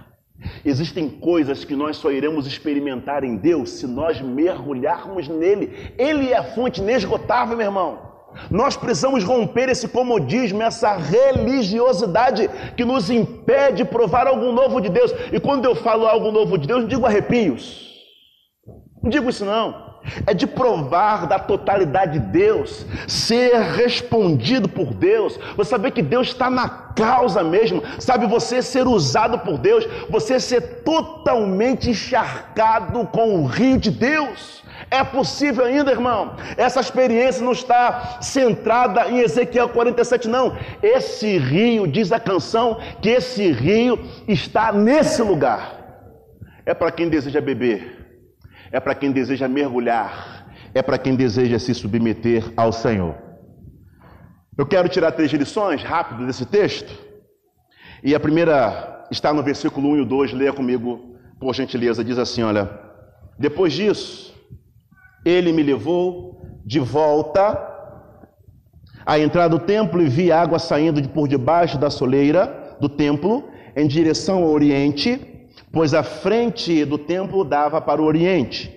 Existem 0.63 1.09
coisas 1.09 1.65
que 1.65 1.75
nós 1.75 1.97
só 1.97 2.11
iremos 2.11 2.47
experimentar 2.47 3.23
em 3.23 3.35
Deus 3.35 3.71
se 3.71 3.87
nós 3.87 4.21
mergulharmos 4.21 5.27
nele. 5.27 5.93
Ele 5.97 6.31
é 6.31 6.37
a 6.37 6.43
fonte 6.43 6.81
inesgotável, 6.81 7.57
meu 7.57 7.65
irmão. 7.65 8.09
Nós 8.49 8.77
precisamos 8.77 9.23
romper 9.23 9.69
esse 9.69 9.87
comodismo, 9.87 10.61
essa 10.61 10.95
religiosidade 10.95 12.49
que 12.77 12.85
nos 12.85 13.09
impede 13.09 13.77
de 13.77 13.85
provar 13.85 14.27
algo 14.27 14.51
novo 14.51 14.79
de 14.79 14.89
Deus. 14.89 15.11
E 15.31 15.39
quando 15.39 15.65
eu 15.65 15.75
falo 15.75 16.07
algo 16.07 16.31
novo 16.31 16.57
de 16.57 16.67
Deus, 16.67 16.81
não 16.81 16.87
digo 16.87 17.05
arrepios. 17.05 17.89
Não 19.01 19.09
digo 19.09 19.29
isso 19.29 19.43
não 19.45 19.88
é 20.25 20.33
de 20.33 20.47
provar 20.47 21.27
da 21.27 21.39
totalidade 21.39 22.19
de 22.19 22.25
Deus, 22.27 22.85
ser 23.07 23.55
respondido 23.59 24.67
por 24.67 24.93
Deus, 24.93 25.39
você 25.55 25.71
saber 25.71 25.91
que 25.91 26.01
Deus 26.01 26.27
está 26.27 26.49
na 26.49 26.67
causa 26.69 27.43
mesmo, 27.43 27.83
sabe? 27.99 28.27
Você 28.27 28.61
ser 28.61 28.87
usado 28.87 29.39
por 29.39 29.57
Deus, 29.57 29.87
você 30.09 30.39
ser 30.39 30.83
totalmente 30.83 31.89
encharcado 31.89 33.05
com 33.07 33.35
o 33.35 33.45
rio 33.45 33.77
de 33.77 33.91
Deus. 33.91 34.63
É 34.91 35.03
possível 35.03 35.65
ainda, 35.65 35.91
irmão. 35.91 36.35
Essa 36.57 36.79
experiência 36.79 37.43
não 37.43 37.51
está 37.51 38.17
centrada 38.21 39.09
em 39.09 39.19
Ezequiel 39.19 39.69
47, 39.69 40.27
não. 40.27 40.57
Esse 40.81 41.37
rio, 41.37 41.85
diz 41.85 42.11
a 42.11 42.19
canção, 42.19 42.79
que 43.01 43.09
esse 43.09 43.51
rio 43.51 43.99
está 44.27 44.71
nesse 44.71 45.21
lugar. 45.21 45.77
É 46.65 46.73
para 46.73 46.91
quem 46.91 47.09
deseja 47.09 47.41
beber 47.41 47.98
é 48.71 48.79
para 48.79 48.95
quem 48.95 49.11
deseja 49.11 49.47
mergulhar, 49.47 50.47
é 50.73 50.81
para 50.81 50.97
quem 50.97 51.15
deseja 51.15 51.57
se 51.57 51.73
submeter 51.73 52.51
ao 52.55 52.71
Senhor. 52.71 53.15
Eu 54.57 54.65
quero 54.65 54.89
tirar 54.89 55.11
três 55.11 55.31
lições 55.31 55.83
rápido 55.83 56.25
desse 56.25 56.45
texto. 56.45 56.93
E 58.03 58.13
a 58.13 58.19
primeira 58.19 59.05
está 59.09 59.33
no 59.33 59.41
versículo 59.41 59.89
1 59.91 60.01
e 60.01 60.05
2, 60.05 60.33
leia 60.33 60.53
comigo, 60.53 61.15
por 61.39 61.55
gentileza, 61.55 62.03
diz 62.03 62.17
assim: 62.17 62.43
olha, 62.43 62.69
depois 63.37 63.73
disso, 63.73 64.35
ele 65.25 65.51
me 65.51 65.63
levou 65.63 66.41
de 66.65 66.79
volta 66.79 67.57
à 69.05 69.17
entrada 69.17 69.57
do 69.57 69.65
templo 69.65 70.01
e 70.01 70.09
vi 70.09 70.31
água 70.31 70.59
saindo 70.59 71.01
de 71.01 71.07
por 71.07 71.27
debaixo 71.27 71.77
da 71.77 71.89
soleira 71.89 72.77
do 72.79 72.87
templo 72.87 73.49
em 73.75 73.87
direção 73.87 74.43
ao 74.43 74.49
oriente 74.49 75.28
pois 75.71 75.93
a 75.93 76.03
frente 76.03 76.83
do 76.85 76.97
templo 76.97 77.43
dava 77.43 77.79
para 77.79 78.01
o 78.01 78.05
oriente, 78.05 78.75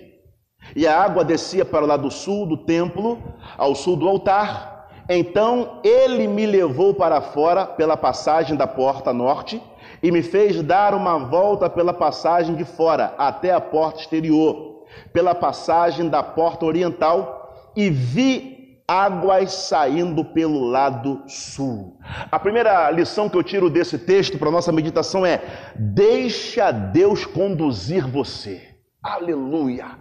e 0.75 0.87
a 0.87 0.97
água 0.97 1.23
descia 1.23 1.65
para 1.65 1.83
o 1.83 1.87
lado 1.87 2.09
sul 2.09 2.45
do 2.45 2.57
templo, 2.57 3.21
ao 3.57 3.75
sul 3.75 3.95
do 3.95 4.07
altar. 4.07 4.89
Então 5.09 5.81
ele 5.83 6.27
me 6.27 6.45
levou 6.45 6.93
para 6.93 7.21
fora 7.21 7.65
pela 7.65 7.97
passagem 7.97 8.55
da 8.55 8.65
porta 8.65 9.11
norte 9.11 9.61
e 10.01 10.11
me 10.11 10.23
fez 10.23 10.61
dar 10.61 10.93
uma 10.93 11.17
volta 11.19 11.69
pela 11.69 11.93
passagem 11.93 12.55
de 12.55 12.63
fora 12.63 13.13
até 13.17 13.51
a 13.51 13.59
porta 13.59 13.99
exterior, 13.99 14.85
pela 15.11 15.35
passagem 15.35 16.07
da 16.07 16.23
porta 16.23 16.65
oriental, 16.65 17.71
e 17.75 17.89
vi 17.89 18.52
águas 18.87 19.51
saindo 19.51 20.25
pelo 20.25 20.65
lado 20.65 21.23
sul. 21.27 21.97
A 22.31 22.37
primeira 22.39 22.89
lição 22.91 23.29
que 23.29 23.37
eu 23.37 23.43
tiro 23.43 23.69
desse 23.69 23.97
texto 23.97 24.37
para 24.37 24.51
nossa 24.51 24.71
meditação 24.71 25.25
é: 25.25 25.41
deixa 25.75 26.71
Deus 26.71 27.25
conduzir 27.25 28.07
você. 28.07 28.61
Aleluia. 29.01 29.97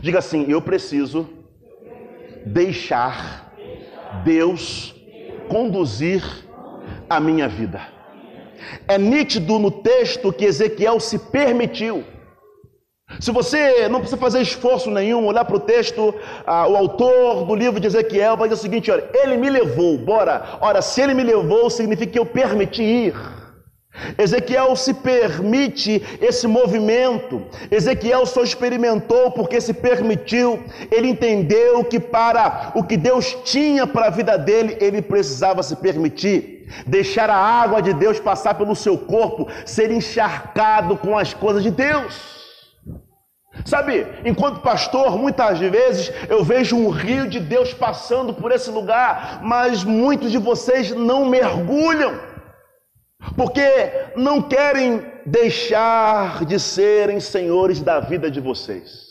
Diga 0.00 0.18
assim: 0.18 0.44
eu 0.48 0.60
preciso 0.60 1.28
deixar 2.44 3.52
Deus 4.24 4.94
conduzir 5.48 6.22
a 7.08 7.20
minha 7.20 7.48
vida. 7.48 7.80
É 8.88 8.98
nítido 8.98 9.58
no 9.58 9.70
texto 9.70 10.32
que 10.32 10.44
Ezequiel 10.44 10.98
se 10.98 11.18
permitiu 11.18 12.04
se 13.20 13.30
você 13.30 13.88
não 13.88 14.00
precisa 14.00 14.20
fazer 14.20 14.42
esforço 14.42 14.90
nenhum, 14.90 15.26
olhar 15.26 15.44
para 15.44 15.56
o 15.56 15.60
texto, 15.60 16.14
ah, 16.44 16.66
o 16.66 16.76
autor 16.76 17.44
do 17.44 17.54
livro 17.54 17.78
de 17.78 17.86
Ezequiel 17.86 18.36
vai 18.36 18.48
dizer 18.48 18.60
o 18.60 18.62
seguinte: 18.62 18.90
olha, 18.90 19.08
ele 19.14 19.36
me 19.36 19.48
levou, 19.48 19.96
bora. 19.96 20.58
Ora, 20.60 20.82
se 20.82 21.00
ele 21.00 21.14
me 21.14 21.22
levou, 21.22 21.70
significa 21.70 22.12
que 22.12 22.18
eu 22.18 22.26
permiti 22.26 22.82
ir. 22.82 23.14
Ezequiel 24.18 24.76
se 24.76 24.92
permite 24.92 26.02
esse 26.20 26.46
movimento. 26.46 27.42
Ezequiel 27.70 28.26
só 28.26 28.42
experimentou 28.42 29.30
porque 29.30 29.60
se 29.60 29.72
permitiu. 29.72 30.62
Ele 30.90 31.08
entendeu 31.08 31.82
que 31.84 31.98
para 31.98 32.72
o 32.74 32.82
que 32.82 32.96
Deus 32.96 33.34
tinha 33.44 33.86
para 33.86 34.08
a 34.08 34.10
vida 34.10 34.36
dele, 34.36 34.76
ele 34.80 35.00
precisava 35.00 35.62
se 35.62 35.76
permitir. 35.76 36.66
Deixar 36.86 37.30
a 37.30 37.36
água 37.36 37.80
de 37.80 37.94
Deus 37.94 38.20
passar 38.20 38.54
pelo 38.54 38.76
seu 38.76 38.98
corpo, 38.98 39.48
ser 39.64 39.90
encharcado 39.90 40.96
com 40.98 41.16
as 41.16 41.32
coisas 41.32 41.62
de 41.62 41.70
Deus. 41.70 42.45
Sabe, 43.64 44.06
enquanto 44.24 44.60
pastor, 44.60 45.16
muitas 45.16 45.58
vezes 45.58 46.12
eu 46.28 46.44
vejo 46.44 46.76
um 46.76 46.90
rio 46.90 47.28
de 47.28 47.40
Deus 47.40 47.72
passando 47.72 48.34
por 48.34 48.52
esse 48.52 48.70
lugar, 48.70 49.40
mas 49.42 49.82
muitos 49.82 50.30
de 50.30 50.38
vocês 50.38 50.90
não 50.90 51.28
mergulham, 51.28 52.20
porque 53.36 53.62
não 54.14 54.42
querem 54.42 55.04
deixar 55.24 56.44
de 56.44 56.60
serem 56.60 57.18
senhores 57.18 57.80
da 57.80 57.98
vida 57.98 58.30
de 58.30 58.40
vocês. 58.40 59.06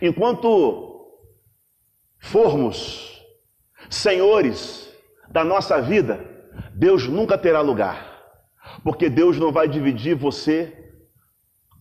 Enquanto 0.00 1.06
formos 2.18 3.22
senhores 3.90 4.88
da 5.28 5.44
nossa 5.44 5.80
vida, 5.80 6.20
Deus 6.74 7.06
nunca 7.06 7.36
terá 7.36 7.60
lugar. 7.60 8.12
Porque 8.82 9.08
Deus 9.08 9.38
não 9.38 9.52
vai 9.52 9.68
dividir 9.68 10.14
você 10.16 10.83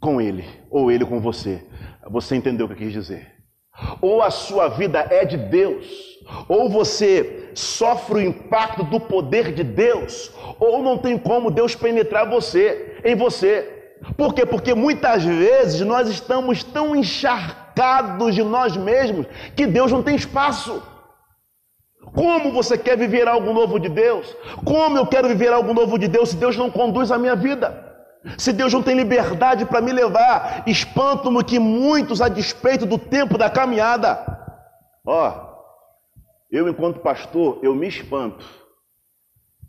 com 0.03 0.19
Ele, 0.19 0.45
ou 0.69 0.91
Ele 0.91 1.05
com 1.05 1.21
você. 1.21 1.63
Você 2.11 2.35
entendeu 2.35 2.65
o 2.65 2.69
que 2.69 2.75
eu 2.75 2.77
quis 2.79 2.91
dizer? 2.91 3.31
Ou 4.01 4.21
a 4.21 4.29
sua 4.29 4.67
vida 4.67 5.07
é 5.09 5.23
de 5.23 5.37
Deus, 5.37 5.87
ou 6.47 6.69
você 6.69 7.49
sofre 7.55 8.15
o 8.15 8.21
impacto 8.21 8.83
do 8.83 8.99
poder 8.99 9.53
de 9.53 9.63
Deus, 9.63 10.31
ou 10.59 10.83
não 10.83 10.97
tem 10.97 11.17
como 11.17 11.49
Deus 11.49 11.73
penetrar 11.73 12.29
você, 12.29 12.99
em 13.03 13.15
você. 13.15 13.95
Por 14.17 14.33
quê? 14.33 14.45
Porque 14.45 14.73
muitas 14.73 15.23
vezes 15.23 15.79
nós 15.81 16.09
estamos 16.09 16.63
tão 16.63 16.93
encharcados 16.93 18.35
de 18.35 18.43
nós 18.43 18.75
mesmos 18.75 19.25
que 19.55 19.65
Deus 19.65 19.91
não 19.91 20.03
tem 20.03 20.15
espaço. 20.15 20.83
Como 22.13 22.51
você 22.51 22.77
quer 22.77 22.97
viver 22.97 23.27
algo 23.27 23.53
novo 23.53 23.79
de 23.79 23.87
Deus? 23.87 24.35
Como 24.65 24.97
eu 24.97 25.07
quero 25.07 25.29
viver 25.29 25.51
algo 25.53 25.73
novo 25.73 25.97
de 25.97 26.09
Deus 26.09 26.29
se 26.29 26.35
Deus 26.35 26.57
não 26.57 26.69
conduz 26.69 27.09
a 27.09 27.17
minha 27.17 27.35
vida? 27.35 27.82
Se 28.38 28.53
Deus 28.53 28.71
não 28.71 28.81
tem 28.81 28.95
liberdade 28.95 29.65
para 29.65 29.81
me 29.81 29.91
levar, 29.91 30.63
espanto-me 30.67 31.43
que 31.43 31.59
muitos, 31.59 32.21
a 32.21 32.29
despeito 32.29 32.86
do 32.86 32.97
tempo 32.97 33.38
da 33.38 33.49
caminhada, 33.49 34.25
ó, 35.05 35.53
eu 36.49 36.69
enquanto 36.69 37.01
pastor, 37.01 37.59
eu 37.62 37.75
me 37.75 37.88
espanto 37.88 38.45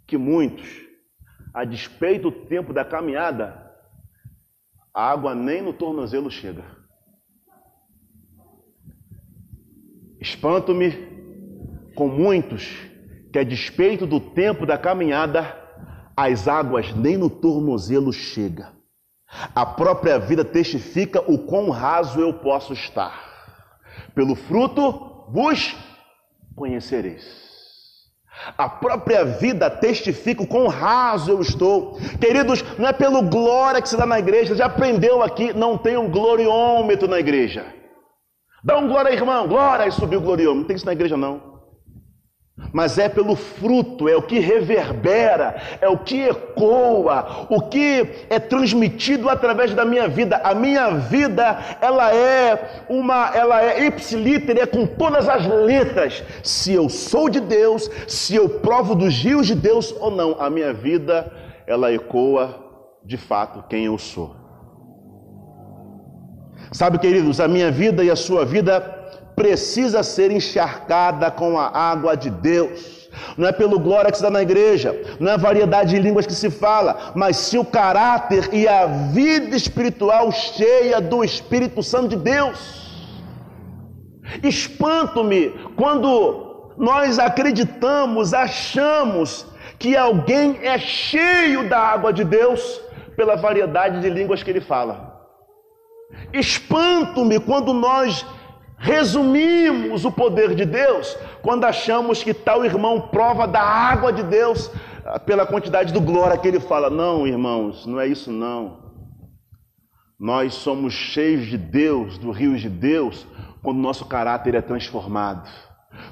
que 0.07 0.17
muitos, 0.17 0.69
a 1.53 1.65
despeito 1.65 2.31
do 2.31 2.47
tempo 2.47 2.73
da 2.73 2.85
caminhada, 2.85 3.65
a 4.93 5.11
água 5.11 5.35
nem 5.35 5.61
no 5.61 5.73
tornozelo 5.73 6.31
chega. 6.31 6.65
Espanto-me 10.21 10.93
com 11.95 12.07
muitos 12.09 12.65
que, 13.33 13.39
a 13.39 13.45
despeito 13.45 14.07
do 14.07 14.21
tempo 14.21 14.65
da 14.65 14.79
caminhada, 14.79 15.64
as 16.17 16.47
águas 16.47 16.95
nem 16.95 17.17
no 17.17 17.29
tornozelo 17.29 18.13
chega. 18.13 18.73
A 19.55 19.67
própria 19.67 20.19
vida 20.19 20.45
testifica 20.45 21.21
o 21.27 21.39
quão 21.39 21.71
raso 21.71 22.21
eu 22.21 22.33
posso 22.35 22.73
estar. 22.73 23.33
Pelo 24.15 24.35
fruto 24.37 25.25
vos 25.29 25.75
conhecereis. 26.55 27.43
A 28.59 28.69
própria 28.69 29.25
vida 29.25 29.71
testifica 29.71 30.43
o 30.43 30.47
quão 30.47 30.69
raso 30.69 31.31
eu 31.31 31.41
estou. 31.41 31.99
Queridos, 32.21 32.65
não 32.79 32.89
é 32.89 32.93
pelo 32.93 33.23
glória 33.23 33.81
que 33.81 33.89
se 33.89 33.97
dá 33.97 34.07
na 34.07 34.19
igreja, 34.19 34.55
já 34.55 34.67
aprendeu 34.67 35.23
aqui, 35.23 35.53
não 35.53 35.79
tem 35.79 35.97
um 35.97 36.11
gloriômetro 36.11 37.09
na 37.09 37.19
igreja. 37.19 37.67
Dá 38.63 38.79
um 38.79 38.89
glória, 38.89 39.13
irmão, 39.13 39.47
glória, 39.47 39.87
e 39.87 39.93
subiu 39.93 40.21
o 40.21 40.23
gloriômetro. 40.23 40.61
Não 40.61 40.67
tem 40.67 40.77
isso 40.77 40.87
na 40.87 40.93
igreja, 40.93 41.17
não 41.17 41.54
mas 42.73 42.99
é 42.99 43.09
pelo 43.09 43.35
fruto, 43.35 44.09
é 44.09 44.17
o 44.17 44.23
que 44.23 44.39
reverbera, 44.39 45.61
é 45.81 45.89
o 45.89 45.99
que 45.99 46.23
ecoa, 46.23 47.47
o 47.51 47.61
que 47.63 48.27
é 48.31 48.39
transmitido 48.39 49.29
através 49.29 49.75
da 49.75 49.85
minha 49.85 50.07
vida. 50.07 50.41
A 50.43 50.55
minha 50.55 50.91
vida, 50.91 51.59
ela 51.81 52.15
é 52.15 52.85
uma, 52.89 53.31
ela 53.35 53.61
é 53.61 53.87
ipsiliter, 53.87 54.57
é 54.57 54.67
com 54.67 54.87
todas 54.87 55.29
as 55.29 55.45
letras. 55.47 56.23
Se 56.45 56.73
eu 56.73 56.89
sou 56.89 57.29
de 57.29 57.41
Deus, 57.41 57.91
se 58.07 58.37
eu 58.37 58.49
provo 58.49 58.95
dos 58.95 59.15
rios 59.15 59.49
de 59.49 59.55
Deus 59.57 59.93
ou 59.99 60.13
não, 60.13 60.37
a 60.41 60.49
minha 60.49 60.73
vida, 60.73 61.33
ela 61.67 61.93
ecoa 61.93 62.63
de 63.05 63.17
fato 63.17 63.65
quem 63.69 63.87
eu 63.87 63.99
sou. 63.99 64.35
Sabe, 66.73 66.99
queridos, 66.99 67.41
a 67.41 67.49
minha 67.49 67.71
vida 67.71 68.03
e 68.03 68.11
a 68.11 68.17
sua 68.17 68.45
vida 68.45 69.04
precisa 69.35 70.03
ser 70.03 70.31
encharcada 70.31 71.31
com 71.31 71.59
a 71.59 71.67
água 71.67 72.17
de 72.17 72.31
Deus. 72.31 73.09
Não 73.37 73.49
é 73.49 73.53
pelo 73.53 73.79
glória 73.79 74.11
que 74.11 74.17
se 74.17 74.23
dá 74.23 74.31
na 74.31 74.43
igreja, 74.43 75.01
não 75.21 75.31
é 75.31 75.35
a 75.35 75.39
variedade 75.39 75.91
de 75.91 76.01
línguas 76.01 76.27
que 76.27 76.33
se 76.33 76.51
fala, 76.51 77.13
mas 77.15 77.37
se 77.37 77.57
o 77.57 77.65
caráter 77.65 78.49
e 78.53 78.67
a 78.67 78.87
vida 78.87 79.57
espiritual 79.57 80.31
cheia 80.33 81.01
do 81.01 81.23
Espírito 81.23 81.83
Santo 81.83 82.09
de 82.09 82.17
Deus. 82.17 82.83
Espanto-me 84.43 85.51
quando 85.77 86.73
nós 86.77 87.19
acreditamos, 87.19 88.35
achamos 88.35 89.47
que 89.79 89.97
alguém 89.97 90.59
é 90.63 90.79
cheio 90.79 91.69
da 91.69 91.79
água 91.79 92.13
de 92.13 92.25
Deus 92.25 92.81
pela 93.17 93.37
variedade 93.37 94.01
de 94.01 94.11
línguas 94.11 94.43
que 94.43 94.51
ele 94.51 94.61
fala. 94.61 95.15
Espanto-me 96.33 97.39
quando 97.39 97.73
nós 97.73 98.27
resumimos 98.85 100.05
o 100.05 100.13
poder 100.13 100.55
de 100.55 100.67
Deus 100.67 101.17
quando 101.41 101.65
achamos 101.65 102.23
que 102.23 102.35
tal 102.35 102.67
irmão 102.67 103.01
prova 103.01 103.49
da 103.49 103.63
água 103.63 104.13
de 104.13 104.23
Deus 104.23 104.71
ah, 105.07 105.19
pela 105.19 105.47
quantidade 105.47 105.91
do 105.91 106.03
glória 106.03 106.37
que 106.37 106.47
ele 106.47 106.61
fala. 106.61 106.91
Não, 106.91 107.27
irmãos, 107.27 107.87
não 107.87 107.99
é 107.99 108.07
isso 108.07 108.31
não. 108.31 108.85
Nós 110.21 110.53
somos 110.55 110.93
cheios 110.93 111.47
de 111.47 111.57
Deus, 111.57 112.19
do 112.19 112.31
rio 112.31 112.57
de 112.59 112.69
Deus, 112.69 113.27
quando 113.63 113.79
nosso 113.79 114.05
caráter 114.05 114.55
é 114.55 114.61
transformado 114.61 115.49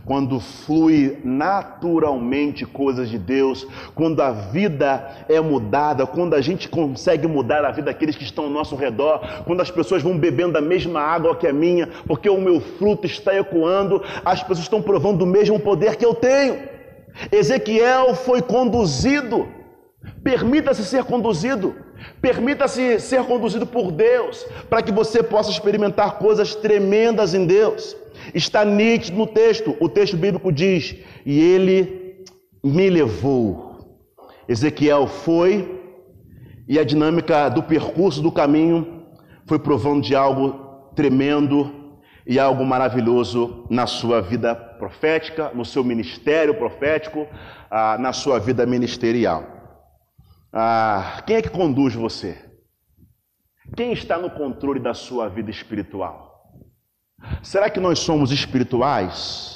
quando 0.04 0.40
flui 0.40 1.18
naturalmente 1.24 2.64
coisas 2.66 3.08
de 3.08 3.18
Deus, 3.18 3.66
quando 3.94 4.20
a 4.20 4.30
vida 4.30 5.24
é 5.28 5.40
mudada, 5.40 6.06
quando 6.06 6.34
a 6.34 6.40
gente 6.40 6.68
consegue 6.68 7.26
mudar 7.26 7.64
a 7.64 7.70
vida 7.70 7.86
daqueles 7.86 8.16
que 8.16 8.24
estão 8.24 8.44
ao 8.44 8.50
nosso 8.50 8.76
redor, 8.76 9.20
quando 9.44 9.60
as 9.60 9.70
pessoas 9.70 10.02
vão 10.02 10.18
bebendo 10.18 10.52
da 10.52 10.60
mesma 10.60 11.00
água 11.00 11.36
que 11.36 11.46
a 11.46 11.52
minha, 11.52 11.88
porque 12.06 12.28
o 12.28 12.40
meu 12.40 12.60
fruto 12.60 13.06
está 13.06 13.34
ecoando, 13.34 14.02
as 14.24 14.40
pessoas 14.42 14.60
estão 14.60 14.82
provando 14.82 15.18
do 15.18 15.26
mesmo 15.26 15.58
poder 15.58 15.96
que 15.96 16.04
eu 16.04 16.14
tenho. 16.14 16.60
Ezequiel 17.30 18.14
foi 18.14 18.40
conduzido, 18.40 19.46
permita-se 20.22 20.84
ser 20.84 21.04
conduzido. 21.04 21.74
Permita-se 22.20 22.98
ser 22.98 23.22
conduzido 23.24 23.66
por 23.66 23.92
Deus, 23.92 24.44
para 24.68 24.82
que 24.82 24.90
você 24.90 25.22
possa 25.22 25.50
experimentar 25.50 26.18
coisas 26.18 26.54
tremendas 26.54 27.34
em 27.34 27.46
Deus. 27.46 27.96
Está 28.34 28.64
nítido 28.64 29.16
no 29.16 29.26
texto. 29.26 29.76
O 29.80 29.88
texto 29.88 30.16
bíblico 30.16 30.52
diz: 30.52 30.96
E 31.24 31.40
ele 31.40 32.24
me 32.62 32.88
levou. 32.88 33.72
Ezequiel 34.48 35.06
foi, 35.06 35.80
e 36.68 36.78
a 36.78 36.84
dinâmica 36.84 37.48
do 37.48 37.62
percurso 37.62 38.20
do 38.20 38.30
caminho 38.30 39.04
foi 39.46 39.58
provando 39.58 40.02
de 40.02 40.14
algo 40.14 40.90
tremendo 40.94 41.98
e 42.26 42.38
algo 42.38 42.64
maravilhoso 42.64 43.66
na 43.68 43.86
sua 43.86 44.20
vida 44.20 44.54
profética, 44.54 45.50
no 45.54 45.64
seu 45.64 45.82
ministério 45.82 46.54
profético, 46.54 47.26
ah, 47.70 47.96
na 47.98 48.12
sua 48.12 48.38
vida 48.38 48.64
ministerial. 48.64 49.44
Ah, 50.52 51.22
quem 51.26 51.36
é 51.36 51.42
que 51.42 51.50
conduz 51.50 51.94
você? 51.94 52.38
Quem 53.76 53.92
está 53.92 54.18
no 54.18 54.30
controle 54.30 54.80
da 54.80 54.92
sua 54.92 55.28
vida 55.28 55.50
espiritual? 55.50 56.31
Será 57.42 57.70
que 57.70 57.80
nós 57.80 57.98
somos 57.98 58.30
espirituais? 58.30 59.52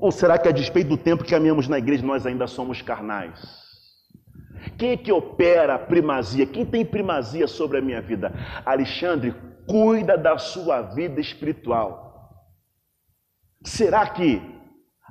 Ou 0.00 0.12
será 0.12 0.38
que, 0.38 0.48
a 0.48 0.52
despeito 0.52 0.90
do 0.90 0.96
tempo 0.96 1.24
que 1.24 1.30
caminhamos 1.30 1.66
na 1.66 1.78
igreja, 1.78 2.06
nós 2.06 2.24
ainda 2.24 2.46
somos 2.46 2.80
carnais? 2.80 3.58
Quem 4.76 4.90
é 4.90 4.96
que 4.96 5.10
opera 5.10 5.74
a 5.74 5.78
primazia? 5.78 6.46
Quem 6.46 6.64
tem 6.64 6.84
primazia 6.84 7.46
sobre 7.46 7.78
a 7.78 7.80
minha 7.80 8.00
vida? 8.00 8.32
Alexandre, 8.64 9.34
cuida 9.66 10.16
da 10.16 10.38
sua 10.38 10.82
vida 10.82 11.20
espiritual. 11.20 12.08
Será 13.64 14.06
que 14.08 14.40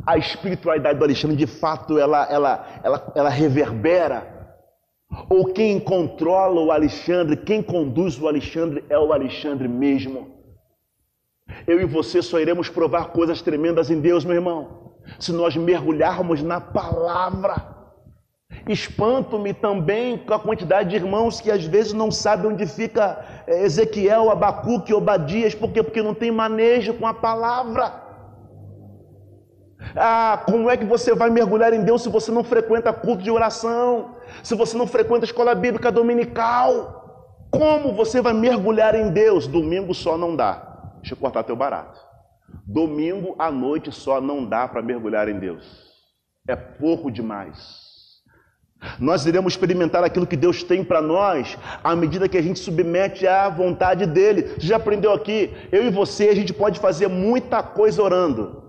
a 0.06 0.18
espiritualidade 0.18 0.98
do 0.98 1.04
Alexandre, 1.04 1.36
de 1.36 1.48
fato, 1.48 1.98
ela, 1.98 2.26
ela, 2.32 2.82
ela, 2.84 3.14
ela 3.16 3.30
reverbera? 3.30 4.36
Ou 5.30 5.54
quem 5.54 5.80
controla 5.80 6.62
o 6.62 6.72
Alexandre, 6.72 7.38
quem 7.38 7.62
conduz 7.62 8.20
o 8.20 8.28
Alexandre 8.28 8.86
é 8.90 8.98
o 8.98 9.12
Alexandre 9.12 9.68
mesmo? 9.68 10.37
Eu 11.68 11.82
e 11.82 11.86
você 11.86 12.22
só 12.22 12.40
iremos 12.40 12.70
provar 12.70 13.10
coisas 13.10 13.42
tremendas 13.42 13.92
em 13.92 14.00
Deus, 14.00 14.24
meu 14.24 14.36
irmão, 14.36 14.94
se 15.20 15.34
nós 15.34 15.58
mergulharmos 15.58 16.42
na 16.42 16.62
palavra. 16.62 17.76
Espanto-me 18.70 19.54
também 19.54 20.18
com 20.18 20.34
a 20.34 20.40
quantidade 20.40 20.90
de 20.90 20.96
irmãos 20.96 21.42
que 21.42 21.52
às 21.52 21.66
vezes 21.66 21.92
não 21.92 22.10
sabem 22.10 22.52
onde 22.52 22.66
fica 22.66 23.44
é, 23.46 23.64
Ezequiel, 23.64 24.32
Abacuque, 24.32 24.94
Obadias, 24.94 25.54
por 25.54 25.72
quê? 25.72 25.84
Porque 25.84 26.02
não 26.02 26.14
tem 26.14 26.32
manejo 26.32 26.94
com 26.94 27.06
a 27.06 27.14
palavra. 27.14 28.08
Ah, 29.94 30.42
como 30.46 30.70
é 30.70 30.78
que 30.78 30.86
você 30.86 31.14
vai 31.14 31.30
mergulhar 31.30 31.74
em 31.74 31.84
Deus 31.84 32.02
se 32.02 32.10
você 32.10 32.32
não 32.32 32.46
frequenta 32.46 32.94
culto 32.94 33.24
de 33.24 33.32
oração? 33.32 34.16
Se 34.42 34.56
você 34.56 34.78
não 34.78 34.88
frequenta 34.88 35.26
escola 35.26 35.54
bíblica 35.54 35.92
dominical? 35.92 37.44
Como 37.52 37.94
você 37.94 38.22
vai 38.22 38.34
mergulhar 38.34 38.96
em 38.96 39.10
Deus? 39.12 39.48
Domingo 39.48 39.94
só 39.94 40.18
não 40.18 40.34
dá. 40.34 40.77
Deixa 40.98 41.14
eu 41.14 41.18
cortar 41.18 41.44
teu 41.44 41.56
barato. 41.56 42.00
Domingo 42.66 43.36
à 43.38 43.52
noite 43.52 43.92
só 43.92 44.20
não 44.22 44.46
dá 44.46 44.68
para 44.68 44.82
mergulhar 44.82 45.28
em 45.28 45.40
Deus. 45.40 45.88
É 46.48 46.56
pouco 46.56 47.12
demais. 47.12 47.86
Nós 49.00 49.26
iremos 49.26 49.54
experimentar 49.54 50.04
aquilo 50.04 50.28
que 50.28 50.38
Deus 50.38 50.64
tem 50.64 50.84
para 50.84 51.02
nós 51.02 51.58
à 51.84 51.96
medida 51.96 52.30
que 52.30 52.38
a 52.38 52.42
gente 52.42 52.60
submete 52.60 53.26
à 53.28 53.50
vontade 53.50 54.06
dele. 54.06 54.44
Você 54.44 54.68
já 54.68 54.78
aprendeu 54.78 55.12
aqui? 55.12 55.52
Eu 55.72 55.86
e 55.86 55.90
você, 55.90 56.30
a 56.30 56.36
gente 56.36 56.54
pode 56.54 56.80
fazer 56.80 57.08
muita 57.08 57.64
coisa 57.64 58.02
orando. 58.02 58.64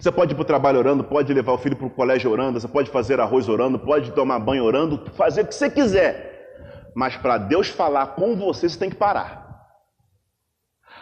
Você 0.00 0.10
pode 0.10 0.32
ir 0.32 0.34
para 0.34 0.42
o 0.42 0.46
trabalho 0.46 0.78
orando, 0.78 1.04
pode 1.04 1.32
levar 1.32 1.52
o 1.52 1.58
filho 1.58 1.76
para 1.76 1.86
o 1.86 1.90
colégio 1.90 2.30
orando, 2.30 2.58
você 2.58 2.66
pode 2.66 2.90
fazer 2.90 3.20
arroz 3.20 3.48
orando, 3.48 3.78
pode 3.78 4.10
tomar 4.12 4.38
banho 4.38 4.64
orando, 4.64 5.10
fazer 5.12 5.42
o 5.42 5.46
que 5.46 5.54
você 5.54 5.70
quiser. 5.70 6.90
Mas 6.94 7.16
para 7.16 7.38
Deus 7.38 7.68
falar 7.68 8.08
com 8.08 8.34
você, 8.34 8.68
você 8.68 8.78
tem 8.78 8.90
que 8.90 8.96
parar. 8.96 9.45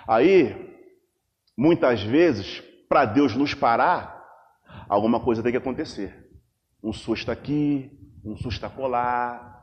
Aí, 0.06 0.54
muitas 1.56 2.02
vezes, 2.02 2.62
para 2.88 3.04
Deus 3.04 3.34
nos 3.34 3.54
parar, 3.54 4.22
alguma 4.88 5.20
coisa 5.20 5.42
tem 5.42 5.52
que 5.52 5.58
acontecer. 5.58 6.30
Um 6.82 6.92
susto 6.92 7.30
aqui, 7.30 7.90
um 8.24 8.36
susto 8.36 8.64
acolá. 8.64 9.62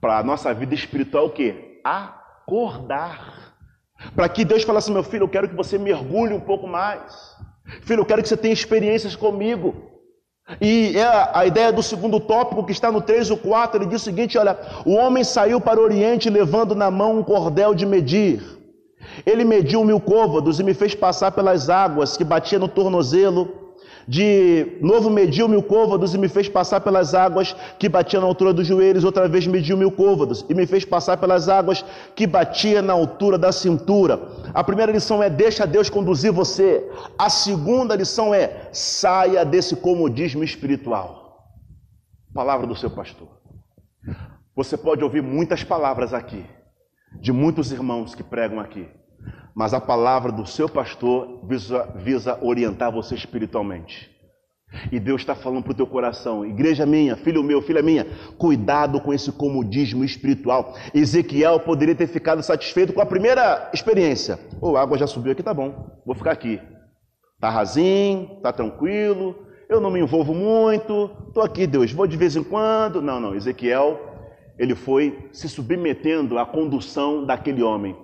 Para 0.00 0.18
a 0.18 0.22
nossa 0.22 0.52
vida 0.52 0.74
espiritual, 0.74 1.26
o 1.26 1.30
quê? 1.30 1.80
Acordar. 1.84 3.54
Para 4.14 4.28
que 4.28 4.44
Deus 4.44 4.64
falasse, 4.64 4.90
meu 4.90 5.02
filho, 5.02 5.24
eu 5.24 5.28
quero 5.28 5.48
que 5.48 5.54
você 5.54 5.78
mergulhe 5.78 6.34
um 6.34 6.40
pouco 6.40 6.66
mais. 6.66 7.36
Filho, 7.82 8.00
eu 8.00 8.06
quero 8.06 8.22
que 8.22 8.28
você 8.28 8.36
tenha 8.36 8.52
experiências 8.52 9.14
comigo. 9.14 9.96
E 10.60 10.96
é 10.96 11.30
a 11.34 11.44
ideia 11.44 11.72
do 11.72 11.82
segundo 11.82 12.20
tópico 12.20 12.64
que 12.64 12.70
está 12.70 12.92
no 12.92 13.00
3 13.00 13.30
ou 13.32 13.36
4, 13.36 13.82
ele 13.82 13.90
diz 13.90 14.02
o 14.02 14.04
seguinte: 14.04 14.38
olha, 14.38 14.56
o 14.84 14.92
homem 14.92 15.24
saiu 15.24 15.60
para 15.60 15.80
o 15.80 15.82
Oriente 15.82 16.30
levando 16.30 16.74
na 16.74 16.90
mão 16.90 17.18
um 17.18 17.22
cordel 17.24 17.74
de 17.74 17.84
medir. 17.84 18.55
Ele 19.24 19.44
mediu 19.44 19.84
mil 19.84 20.00
côvados 20.00 20.60
e 20.60 20.64
me 20.64 20.74
fez 20.74 20.94
passar 20.94 21.32
pelas 21.32 21.70
águas 21.70 22.16
que 22.16 22.24
batia 22.24 22.58
no 22.58 22.68
tornozelo 22.68 23.66
de 24.08 24.78
novo 24.80 25.10
mediu 25.10 25.48
mil 25.48 25.62
côvados 25.62 26.14
e 26.14 26.18
me 26.18 26.28
fez 26.28 26.48
passar 26.48 26.80
pelas 26.80 27.12
águas 27.12 27.54
que 27.76 27.88
batiam 27.88 28.22
na 28.22 28.28
altura 28.28 28.52
dos 28.52 28.66
joelhos, 28.66 29.02
outra 29.02 29.26
vez 29.28 29.46
mediu 29.46 29.76
mil 29.76 29.90
côvados 29.90 30.44
e 30.48 30.54
me 30.54 30.64
fez 30.64 30.84
passar 30.84 31.16
pelas 31.16 31.48
águas 31.48 31.84
que 32.14 32.24
batia 32.24 32.80
na 32.80 32.92
altura 32.92 33.36
da 33.36 33.50
cintura. 33.50 34.20
A 34.54 34.62
primeira 34.62 34.92
lição 34.92 35.20
é 35.20 35.28
deixa 35.28 35.66
Deus 35.66 35.90
conduzir 35.90 36.30
você. 36.30 36.88
A 37.18 37.28
segunda 37.28 37.96
lição 37.96 38.32
é 38.32 38.68
saia 38.72 39.44
desse 39.44 39.74
comodismo 39.74 40.44
espiritual. 40.44 41.50
Palavra 42.32 42.66
do 42.66 42.76
seu 42.76 42.90
pastor. 42.90 43.28
Você 44.54 44.76
pode 44.76 45.02
ouvir 45.02 45.22
muitas 45.22 45.64
palavras 45.64 46.14
aqui, 46.14 46.46
de 47.20 47.32
muitos 47.32 47.72
irmãos 47.72 48.14
que 48.14 48.22
pregam 48.22 48.60
aqui 48.60 48.86
mas 49.56 49.72
a 49.72 49.80
palavra 49.80 50.30
do 50.30 50.44
seu 50.44 50.68
pastor 50.68 51.40
visa, 51.48 51.90
visa 51.96 52.38
orientar 52.42 52.92
você 52.92 53.14
espiritualmente. 53.14 54.14
E 54.92 55.00
Deus 55.00 55.22
está 55.22 55.34
falando 55.34 55.62
para 55.62 55.72
o 55.72 55.76
teu 55.76 55.86
coração, 55.86 56.44
igreja 56.44 56.84
minha, 56.84 57.16
filho 57.16 57.42
meu, 57.42 57.62
filha 57.62 57.80
minha, 57.80 58.06
cuidado 58.36 59.00
com 59.00 59.14
esse 59.14 59.32
comodismo 59.32 60.04
espiritual. 60.04 60.74
Ezequiel 60.92 61.58
poderia 61.60 61.94
ter 61.94 62.06
ficado 62.06 62.42
satisfeito 62.42 62.92
com 62.92 63.00
a 63.00 63.06
primeira 63.06 63.70
experiência. 63.72 64.38
Ou 64.60 64.72
oh, 64.72 64.76
água 64.76 64.98
já 64.98 65.06
subiu 65.06 65.32
aqui, 65.32 65.42
tá 65.42 65.54
bom, 65.54 65.98
vou 66.04 66.14
ficar 66.14 66.32
aqui. 66.32 66.60
Tá 67.40 67.48
rasinho, 67.48 68.38
tá 68.42 68.52
tranquilo, 68.52 69.36
eu 69.70 69.80
não 69.80 69.90
me 69.90 70.00
envolvo 70.00 70.34
muito, 70.34 71.10
estou 71.28 71.42
aqui, 71.42 71.66
Deus, 71.66 71.92
vou 71.92 72.06
de 72.06 72.16
vez 72.18 72.36
em 72.36 72.44
quando. 72.44 73.00
Não, 73.00 73.18
não, 73.18 73.34
Ezequiel, 73.34 73.98
ele 74.58 74.74
foi 74.74 75.30
se 75.32 75.48
submetendo 75.48 76.38
à 76.38 76.44
condução 76.44 77.24
daquele 77.24 77.62
homem. 77.62 77.96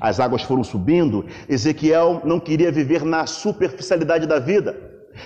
As 0.00 0.20
águas 0.20 0.42
foram 0.42 0.62
subindo, 0.62 1.24
Ezequiel 1.48 2.20
não 2.24 2.38
queria 2.38 2.70
viver 2.70 3.04
na 3.04 3.26
superficialidade 3.26 4.26
da 4.26 4.38
vida. 4.38 4.76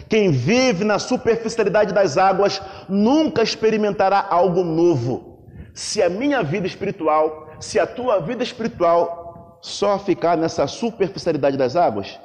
Quem 0.08 0.30
vive 0.30 0.84
na 0.84 0.98
superficialidade 0.98 1.92
das 1.92 2.16
águas 2.16 2.62
nunca 2.88 3.42
experimentará 3.42 4.26
algo 4.30 4.62
novo. 4.62 5.38
Se 5.74 6.02
a 6.02 6.08
minha 6.08 6.42
vida 6.42 6.66
espiritual, 6.66 7.50
se 7.60 7.78
a 7.78 7.86
tua 7.86 8.20
vida 8.20 8.42
espiritual 8.42 9.58
só 9.60 9.98
ficar 9.98 10.36
nessa 10.36 10.66
superficialidade 10.66 11.56
das 11.56 11.76
águas, 11.76 12.18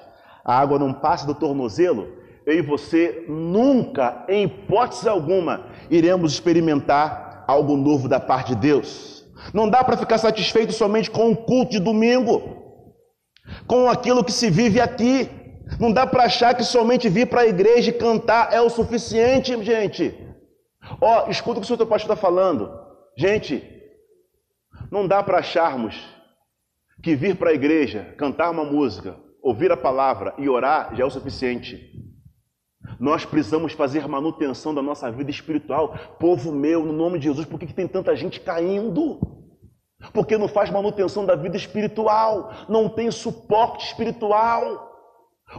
a 0.43 0.57
água 0.57 0.79
não 0.79 0.93
passa 0.93 1.25
do 1.25 1.35
tornozelo, 1.35 2.07
eu 2.45 2.59
e 2.59 2.61
você 2.61 3.25
nunca, 3.27 4.23
em 4.29 4.45
hipótese 4.45 5.09
alguma, 5.09 5.65
iremos 5.89 6.31
experimentar 6.31 7.43
algo 7.45 7.75
novo 7.75 8.07
da 8.07 8.19
parte 8.19 8.55
de 8.55 8.61
Deus. 8.61 9.16
Não 9.53 9.69
dá 9.69 9.83
para 9.83 9.97
ficar 9.97 10.17
satisfeito 10.17 10.73
somente 10.73 11.09
com 11.09 11.31
o 11.31 11.35
culto 11.35 11.71
de 11.71 11.79
domingo, 11.79 12.85
com 13.67 13.89
aquilo 13.89 14.23
que 14.23 14.31
se 14.31 14.49
vive 14.49 14.79
aqui. 14.79 15.29
Não 15.79 15.91
dá 15.91 16.07
para 16.07 16.23
achar 16.23 16.55
que 16.55 16.63
somente 16.63 17.09
vir 17.09 17.27
para 17.27 17.41
a 17.41 17.47
igreja 17.47 17.89
e 17.89 17.93
cantar 17.93 18.53
é 18.53 18.61
o 18.61 18.69
suficiente, 18.69 19.61
gente. 19.63 20.15
Ó, 21.01 21.25
oh, 21.25 21.31
escuta 21.31 21.59
o 21.59 21.61
que 21.61 21.71
o 21.71 21.77
seu 21.77 21.85
pastor 21.85 22.13
está 22.13 22.15
falando. 22.15 22.71
Gente, 23.17 23.63
não 24.89 25.07
dá 25.07 25.21
para 25.21 25.39
acharmos 25.39 25.95
que 27.03 27.15
vir 27.15 27.35
para 27.35 27.49
a 27.49 27.53
igreja, 27.53 28.15
cantar 28.17 28.49
uma 28.49 28.63
música, 28.63 29.15
ouvir 29.41 29.71
a 29.71 29.77
palavra 29.77 30.33
e 30.37 30.47
orar 30.47 30.95
já 30.95 31.03
é 31.03 31.05
o 31.05 31.11
suficiente. 31.11 32.06
Nós 32.99 33.25
precisamos 33.25 33.73
fazer 33.73 34.07
manutenção 34.07 34.73
da 34.73 34.81
nossa 34.81 35.11
vida 35.11 35.29
espiritual. 35.29 35.95
Povo 36.19 36.51
meu, 36.51 36.85
no 36.85 36.93
nome 36.93 37.19
de 37.19 37.25
Jesus, 37.25 37.45
por 37.45 37.59
que, 37.59 37.67
que 37.67 37.73
tem 37.73 37.87
tanta 37.87 38.15
gente 38.15 38.39
caindo? 38.39 39.19
Porque 40.13 40.37
não 40.37 40.47
faz 40.47 40.69
manutenção 40.69 41.25
da 41.25 41.35
vida 41.35 41.57
espiritual, 41.57 42.51
não 42.69 42.87
tem 42.87 43.09
suporte 43.11 43.87
espiritual. 43.87 44.86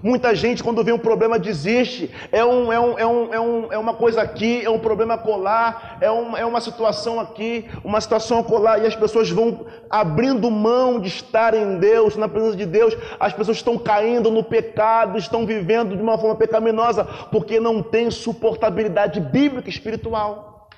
Muita 0.03 0.35
gente, 0.35 0.63
quando 0.63 0.85
vem 0.85 0.95
um 0.95 0.99
problema, 0.99 1.39
desiste. 1.39 2.11
É, 2.31 2.45
um, 2.45 2.73
é, 2.73 2.81
um, 2.81 2.99
é, 2.99 3.07
um, 3.07 3.35
é, 3.35 3.41
um, 3.41 3.73
é 3.73 3.79
uma 3.79 3.95
coisa 3.95 4.23
aqui, 4.23 4.65
é 4.65 4.71
um 4.71 4.79
problema 4.79 5.19
colar, 5.19 5.99
é, 6.01 6.11
um, 6.11 6.37
é 6.37 6.45
uma 6.45 6.61
situação 6.61 7.19
aqui, 7.19 7.69
uma 7.85 8.01
situação 8.01 8.43
colar, 8.43 8.83
e 8.83 8.87
as 8.87 8.95
pessoas 8.95 9.31
vão 9.31 9.67
abrindo 9.91 10.51
mão 10.51 11.01
de 11.01 11.09
estar 11.09 11.55
em 11.55 11.79
Deus, 11.79 12.17
na 12.17 12.29
presença 12.29 12.57
de 12.57 12.67
Deus. 12.67 12.97
As 13.19 13.33
pessoas 13.33 13.57
estão 13.57 13.79
caindo 13.79 14.31
no 14.31 14.43
pecado, 14.43 15.19
estão 15.19 15.47
vivendo 15.47 15.97
de 15.97 16.03
uma 16.03 16.19
forma 16.19 16.37
pecaminosa, 16.37 17.05
porque 17.31 17.59
não 17.59 17.83
tem 17.83 18.11
suportabilidade 18.11 19.21
bíblica 19.21 19.69
e 19.69 19.73
espiritual. 19.73 20.69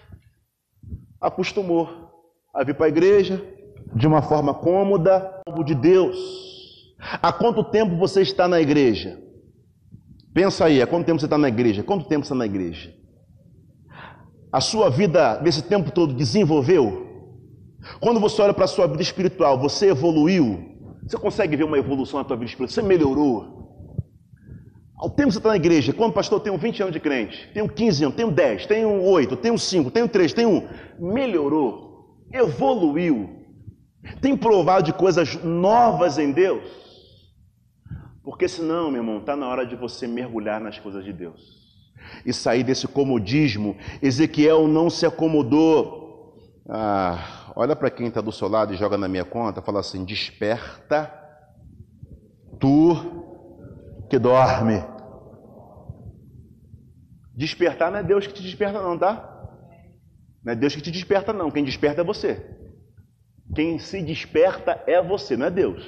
Acostumou 1.20 1.88
a 2.54 2.64
vir 2.64 2.74
para 2.74 2.86
a 2.86 2.88
igreja 2.88 3.42
de 3.94 4.06
uma 4.06 4.22
forma 4.22 4.54
cômoda, 4.54 5.40
de 5.64 5.74
Deus 5.74 6.49
Há 7.00 7.32
quanto 7.32 7.64
tempo 7.64 7.96
você 7.96 8.22
está 8.22 8.46
na 8.46 8.60
igreja? 8.60 9.18
Pensa 10.34 10.66
aí, 10.66 10.80
há 10.80 10.86
quanto 10.86 11.06
tempo 11.06 11.18
você 11.18 11.26
está 11.26 11.38
na 11.38 11.48
igreja? 11.48 11.82
Quanto 11.82 12.06
tempo 12.06 12.24
você 12.24 12.32
está 12.32 12.34
na 12.34 12.46
igreja? 12.46 12.94
A 14.52 14.60
sua 14.60 14.90
vida 14.90 15.40
nesse 15.40 15.62
tempo 15.62 15.90
todo 15.90 16.12
desenvolveu? 16.12 17.08
Quando 18.00 18.20
você 18.20 18.42
olha 18.42 18.54
para 18.54 18.64
a 18.64 18.68
sua 18.68 18.86
vida 18.86 19.02
espiritual, 19.02 19.58
você 19.58 19.88
evoluiu? 19.88 20.76
Você 21.06 21.16
consegue 21.16 21.56
ver 21.56 21.64
uma 21.64 21.78
evolução 21.78 22.18
na 22.18 22.24
tua 22.24 22.36
vida 22.36 22.50
espiritual? 22.50 22.74
Você 22.74 22.82
melhorou? 22.82 23.60
Ao 24.96 25.08
tempo 25.08 25.28
que 25.28 25.32
você 25.32 25.38
está 25.38 25.48
na 25.48 25.56
igreja, 25.56 25.94
quando 25.94 26.12
pastor, 26.12 26.40
tenho 26.40 26.58
20 26.58 26.82
anos 26.82 26.92
de 26.92 27.00
crente, 27.00 27.50
tenho 27.54 27.66
15 27.66 28.04
anos, 28.04 28.16
tenho 28.16 28.30
10, 28.30 28.66
tenho 28.66 29.02
8, 29.02 29.36
tenho 29.36 29.58
5, 29.58 29.90
tenho 29.90 30.06
3, 30.06 30.32
tenho 30.34 30.50
1. 31.00 31.12
Melhorou, 31.12 32.18
evoluiu, 32.30 33.30
tem 34.20 34.36
provado 34.36 34.84
de 34.84 34.92
coisas 34.92 35.42
novas 35.42 36.18
em 36.18 36.32
Deus. 36.32 36.89
Porque 38.30 38.46
senão, 38.46 38.92
meu 38.92 39.00
irmão, 39.00 39.18
está 39.18 39.34
na 39.34 39.48
hora 39.48 39.66
de 39.66 39.74
você 39.74 40.06
mergulhar 40.06 40.60
nas 40.60 40.78
coisas 40.78 41.04
de 41.04 41.12
Deus 41.12 41.42
e 42.24 42.32
sair 42.32 42.62
desse 42.62 42.86
comodismo. 42.86 43.76
Ezequiel 44.00 44.68
não 44.68 44.88
se 44.88 45.04
acomodou. 45.04 46.38
Ah, 46.68 47.52
olha 47.56 47.74
para 47.74 47.90
quem 47.90 48.06
está 48.06 48.20
do 48.20 48.30
seu 48.30 48.46
lado 48.46 48.72
e 48.72 48.76
joga 48.76 48.96
na 48.96 49.08
minha 49.08 49.24
conta, 49.24 49.60
fala 49.60 49.80
assim: 49.80 50.04
desperta, 50.04 51.12
tu 52.60 52.94
que 54.08 54.16
dorme. 54.16 54.80
Despertar 57.34 57.90
não 57.90 57.98
é 57.98 58.04
Deus 58.04 58.28
que 58.28 58.32
te 58.32 58.44
desperta, 58.44 58.80
não, 58.80 58.96
tá? 58.96 59.28
Não 60.44 60.52
é 60.52 60.56
Deus 60.56 60.76
que 60.76 60.80
te 60.80 60.92
desperta, 60.92 61.32
não. 61.32 61.50
Quem 61.50 61.64
desperta 61.64 62.02
é 62.02 62.04
você. 62.04 62.40
Quem 63.56 63.80
se 63.80 64.00
desperta 64.00 64.80
é 64.86 65.02
você, 65.02 65.36
não 65.36 65.46
é 65.46 65.50
Deus. 65.50 65.84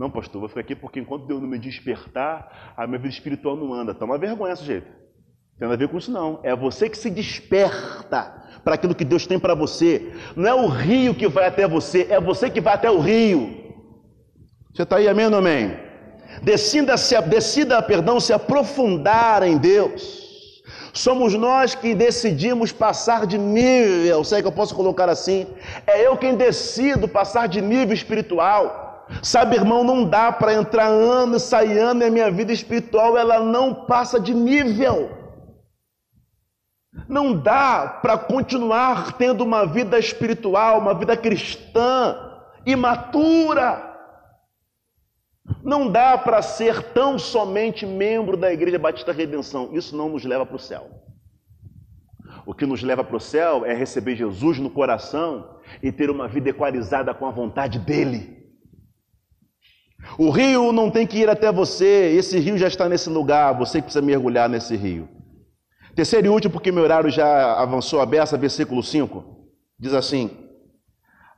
Não, 0.00 0.10
pastor, 0.10 0.40
vou 0.40 0.48
ficar 0.48 0.62
aqui 0.62 0.74
porque 0.74 0.98
enquanto 0.98 1.26
Deus 1.26 1.42
não 1.42 1.46
me 1.46 1.58
despertar, 1.58 2.72
a 2.74 2.86
minha 2.86 2.98
vida 2.98 3.12
espiritual 3.12 3.54
não 3.54 3.74
anda. 3.74 3.92
Toma 3.92 4.16
vergonha 4.16 4.54
esse 4.54 4.64
jeito. 4.64 4.86
Tem 5.58 5.68
nada 5.68 5.74
a 5.74 5.76
ver 5.76 5.88
com 5.88 5.98
isso, 5.98 6.10
não. 6.10 6.40
É 6.42 6.56
você 6.56 6.88
que 6.88 6.96
se 6.96 7.10
desperta 7.10 8.32
para 8.64 8.76
aquilo 8.76 8.94
que 8.94 9.04
Deus 9.04 9.26
tem 9.26 9.38
para 9.38 9.54
você. 9.54 10.10
Não 10.34 10.48
é 10.48 10.54
o 10.54 10.68
rio 10.68 11.14
que 11.14 11.28
vai 11.28 11.48
até 11.48 11.68
você, 11.68 12.06
é 12.08 12.18
você 12.18 12.48
que 12.48 12.62
vai 12.62 12.72
até 12.76 12.90
o 12.90 12.98
rio. 12.98 13.74
Você 14.72 14.84
está 14.84 14.96
aí, 14.96 15.06
amém 15.06 15.26
ou 15.26 15.30
não 15.30 15.36
amém? 15.36 15.76
Decida, 16.42 16.96
se, 16.96 17.20
decida, 17.20 17.82
perdão, 17.82 18.18
se 18.18 18.32
aprofundar 18.32 19.42
em 19.42 19.58
Deus. 19.58 20.62
Somos 20.94 21.34
nós 21.34 21.74
que 21.74 21.94
decidimos 21.94 22.72
passar 22.72 23.26
de 23.26 23.36
nível, 23.36 24.24
sei 24.24 24.40
que 24.40 24.48
eu 24.48 24.52
posso 24.52 24.74
colocar 24.74 25.10
assim. 25.10 25.46
É 25.86 26.06
eu 26.06 26.16
quem 26.16 26.36
decido 26.36 27.06
passar 27.06 27.48
de 27.48 27.60
nível 27.60 27.92
espiritual. 27.92 28.79
Sabe, 29.22 29.56
irmão, 29.56 29.82
não 29.82 30.04
dá 30.04 30.30
para 30.30 30.54
entrar 30.54 30.86
ano 30.86 31.36
e 31.36 31.40
sair 31.40 31.78
ano 31.78 32.02
e 32.02 32.06
a 32.06 32.10
minha 32.10 32.30
vida 32.30 32.52
espiritual 32.52 33.18
ela 33.18 33.40
não 33.40 33.74
passa 33.74 34.20
de 34.20 34.32
nível. 34.32 35.10
Não 37.08 37.36
dá 37.36 37.86
para 38.02 38.16
continuar 38.16 39.12
tendo 39.16 39.42
uma 39.42 39.66
vida 39.66 39.98
espiritual, 39.98 40.78
uma 40.78 40.94
vida 40.94 41.16
cristã 41.16 42.30
imatura. 42.64 43.88
Não 45.62 45.90
dá 45.90 46.16
para 46.16 46.42
ser 46.42 46.82
tão 46.92 47.18
somente 47.18 47.84
membro 47.84 48.36
da 48.36 48.52
Igreja 48.52 48.78
Batista 48.78 49.12
Redenção. 49.12 49.70
Isso 49.72 49.96
não 49.96 50.08
nos 50.08 50.24
leva 50.24 50.46
para 50.46 50.56
o 50.56 50.60
céu. 50.60 50.88
O 52.46 52.54
que 52.54 52.66
nos 52.66 52.82
leva 52.82 53.04
para 53.04 53.16
o 53.16 53.20
céu 53.20 53.64
é 53.66 53.74
receber 53.74 54.16
Jesus 54.16 54.58
no 54.58 54.70
coração 54.70 55.58
e 55.82 55.92
ter 55.92 56.10
uma 56.10 56.26
vida 56.26 56.50
equalizada 56.50 57.12
com 57.12 57.26
a 57.26 57.30
vontade 57.30 57.78
dele. 57.78 58.39
O 60.18 60.30
rio 60.30 60.72
não 60.72 60.90
tem 60.90 61.06
que 61.06 61.18
ir 61.18 61.28
até 61.28 61.52
você, 61.52 62.12
esse 62.16 62.38
rio 62.38 62.56
já 62.58 62.68
está 62.68 62.88
nesse 62.88 63.08
lugar, 63.08 63.56
você 63.56 63.78
que 63.78 63.84
precisa 63.84 64.04
mergulhar 64.04 64.48
nesse 64.48 64.76
rio. 64.76 65.08
Terceiro 65.94 66.26
e 66.26 66.30
último, 66.30 66.52
porque 66.52 66.72
meu 66.72 66.84
horário 66.84 67.10
já 67.10 67.54
avançou 67.60 68.00
a 68.00 68.06
beça, 68.06 68.36
versículo 68.36 68.82
5, 68.82 69.24
diz 69.78 69.92
assim: 69.92 70.30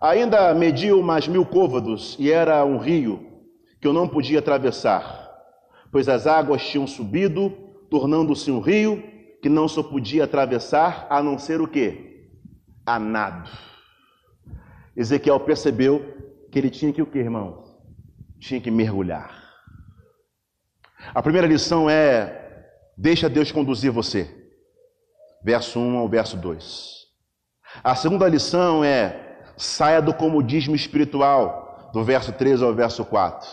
Ainda 0.01 0.55
mediu 0.55 1.03
mais 1.03 1.27
mil 1.27 1.45
côvados, 1.45 2.17
e 2.19 2.31
era 2.31 2.65
um 2.65 2.79
rio 2.79 3.27
que 3.81 3.87
eu 3.87 3.93
não 3.93 4.07
podia 4.07 4.39
atravessar, 4.39 5.31
pois 5.91 6.09
as 6.09 6.27
águas 6.27 6.65
tinham 6.65 6.87
subido, 6.87 7.51
tornando-se 7.91 8.51
um 8.51 8.61
rio 8.61 9.03
que 9.43 9.49
não 9.49 9.67
só 9.67 9.83
podia 9.83 10.25
atravessar, 10.25 11.07
a 11.11 11.23
não 11.23 11.39
ser 11.39 11.61
o 11.61 11.67
quê? 11.67 12.29
A 12.87 12.99
nado. 12.99 13.51
Ezequiel 14.97 15.41
percebeu 15.41 16.15
que 16.51 16.59
ele 16.59 16.71
tinha 16.71 16.93
que 16.93 17.03
o 17.03 17.07
quê, 17.07 17.19
irmão? 17.19 17.62
Tinha 18.43 18.61
que 18.61 18.73
mergulhar. 18.73 19.41
A 21.15 21.23
primeira 21.23 21.47
lição 21.47 21.89
é: 21.89 22.65
deixa 22.99 23.29
Deus 23.29 23.53
conduzir 23.53 23.93
você. 23.93 24.29
Verso 25.45 25.79
1 25.79 25.97
ao 25.97 26.09
verso 26.09 26.37
2. 26.37 27.03
A 27.85 27.95
segunda 27.95 28.29
lição 28.29 28.83
é: 28.83 29.39
saia 29.57 30.03
do 30.03 30.13
comodismo 30.13 30.75
espiritual, 30.75 31.91
do 31.93 32.03
verso 32.03 32.33
3 32.33 32.63
ao 32.63 32.75
verso 32.75 33.05
4. 33.05 33.49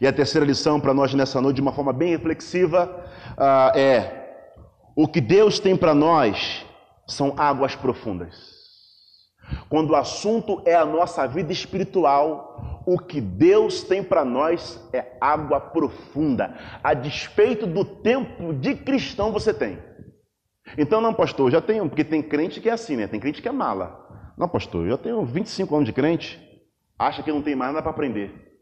E 0.00 0.06
a 0.06 0.12
terceira 0.12 0.46
lição 0.46 0.80
para 0.80 0.94
nós 0.94 1.12
nessa 1.12 1.40
noite, 1.40 1.56
de 1.56 1.62
uma 1.62 1.72
forma 1.72 1.92
bem 1.92 2.10
reflexiva, 2.10 3.04
uh, 3.32 3.76
é: 3.76 4.34
o 4.94 5.08
que 5.08 5.20
Deus 5.20 5.58
tem 5.58 5.76
para 5.76 5.94
nós 5.94 6.64
são 7.08 7.34
águas 7.36 7.74
profundas. 7.74 8.51
Quando 9.68 9.90
o 9.90 9.96
assunto 9.96 10.62
é 10.64 10.74
a 10.74 10.84
nossa 10.84 11.26
vida 11.26 11.52
espiritual, 11.52 12.82
o 12.86 12.98
que 12.98 13.20
Deus 13.20 13.82
tem 13.82 14.02
para 14.02 14.24
nós 14.24 14.82
é 14.92 15.16
água 15.20 15.60
profunda, 15.60 16.56
a 16.82 16.94
despeito 16.94 17.66
do 17.66 17.84
tempo 17.84 18.52
de 18.52 18.74
cristão 18.74 19.32
você 19.32 19.54
tem. 19.54 19.78
Então, 20.76 21.00
não, 21.00 21.12
pastor, 21.12 21.50
já 21.50 21.60
tenho, 21.60 21.88
porque 21.88 22.04
tem 22.04 22.22
crente 22.22 22.60
que 22.60 22.68
é 22.68 22.72
assim, 22.72 22.96
né? 22.96 23.06
Tem 23.06 23.20
crente 23.20 23.42
que 23.42 23.48
é 23.48 23.52
mala. 23.52 24.00
Não, 24.36 24.48
pastor, 24.48 24.86
eu 24.86 24.96
tenho 24.96 25.24
25 25.24 25.74
anos 25.74 25.86
de 25.86 25.92
crente, 25.92 26.40
acha 26.98 27.22
que 27.22 27.32
não 27.32 27.42
tem 27.42 27.54
mais 27.54 27.72
nada 27.72 27.82
para 27.82 27.90
aprender. 27.90 28.52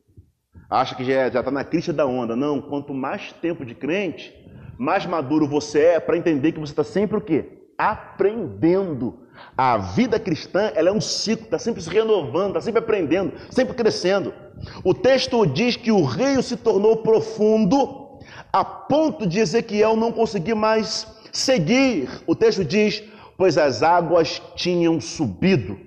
Acha 0.69 0.95
que 0.95 1.05
já 1.05 1.29
está 1.29 1.51
na 1.51 1.65
crista 1.65 1.93
da 1.93 2.07
onda. 2.07 2.37
Não, 2.37 2.61
quanto 2.61 2.95
mais 2.95 3.33
tempo 3.35 3.65
de 3.65 3.75
crente, 3.75 4.33
mais 4.79 5.05
maduro 5.05 5.47
você 5.47 5.81
é 5.81 6.01
para 6.01 6.17
entender 6.17 6.53
que 6.53 6.61
você 6.61 6.73
está 6.73 6.85
sempre 6.85 7.17
o 7.17 7.21
quê? 7.21 7.60
Aprendendo. 7.81 9.21
A 9.57 9.79
vida 9.79 10.21
cristã 10.21 10.71
ela 10.75 10.91
é 10.91 10.93
um 10.93 11.01
ciclo, 11.01 11.47
está 11.47 11.59
sempre 11.59 11.81
se 11.81 11.89
renovando, 11.89 12.49
está 12.49 12.61
sempre 12.61 12.81
aprendendo, 12.81 13.33
sempre 13.51 13.75
crescendo. 13.75 14.35
O 14.85 14.93
texto 14.93 15.47
diz 15.47 15.77
que 15.77 15.91
o 15.91 16.05
rio 16.05 16.43
se 16.43 16.57
tornou 16.57 16.99
profundo 16.99 18.19
a 18.53 18.63
ponto 18.63 19.27
de 19.27 19.39
Ezequiel 19.39 19.97
não 19.97 20.13
conseguir 20.13 20.55
mais 20.55 21.07
seguir. 21.33 22.11
O 22.27 22.37
texto 22.37 22.63
diz: 22.63 23.03
pois 23.39 23.57
as 23.57 23.83
águas 23.83 24.43
tinham 24.55 25.01
subido. 25.01 25.79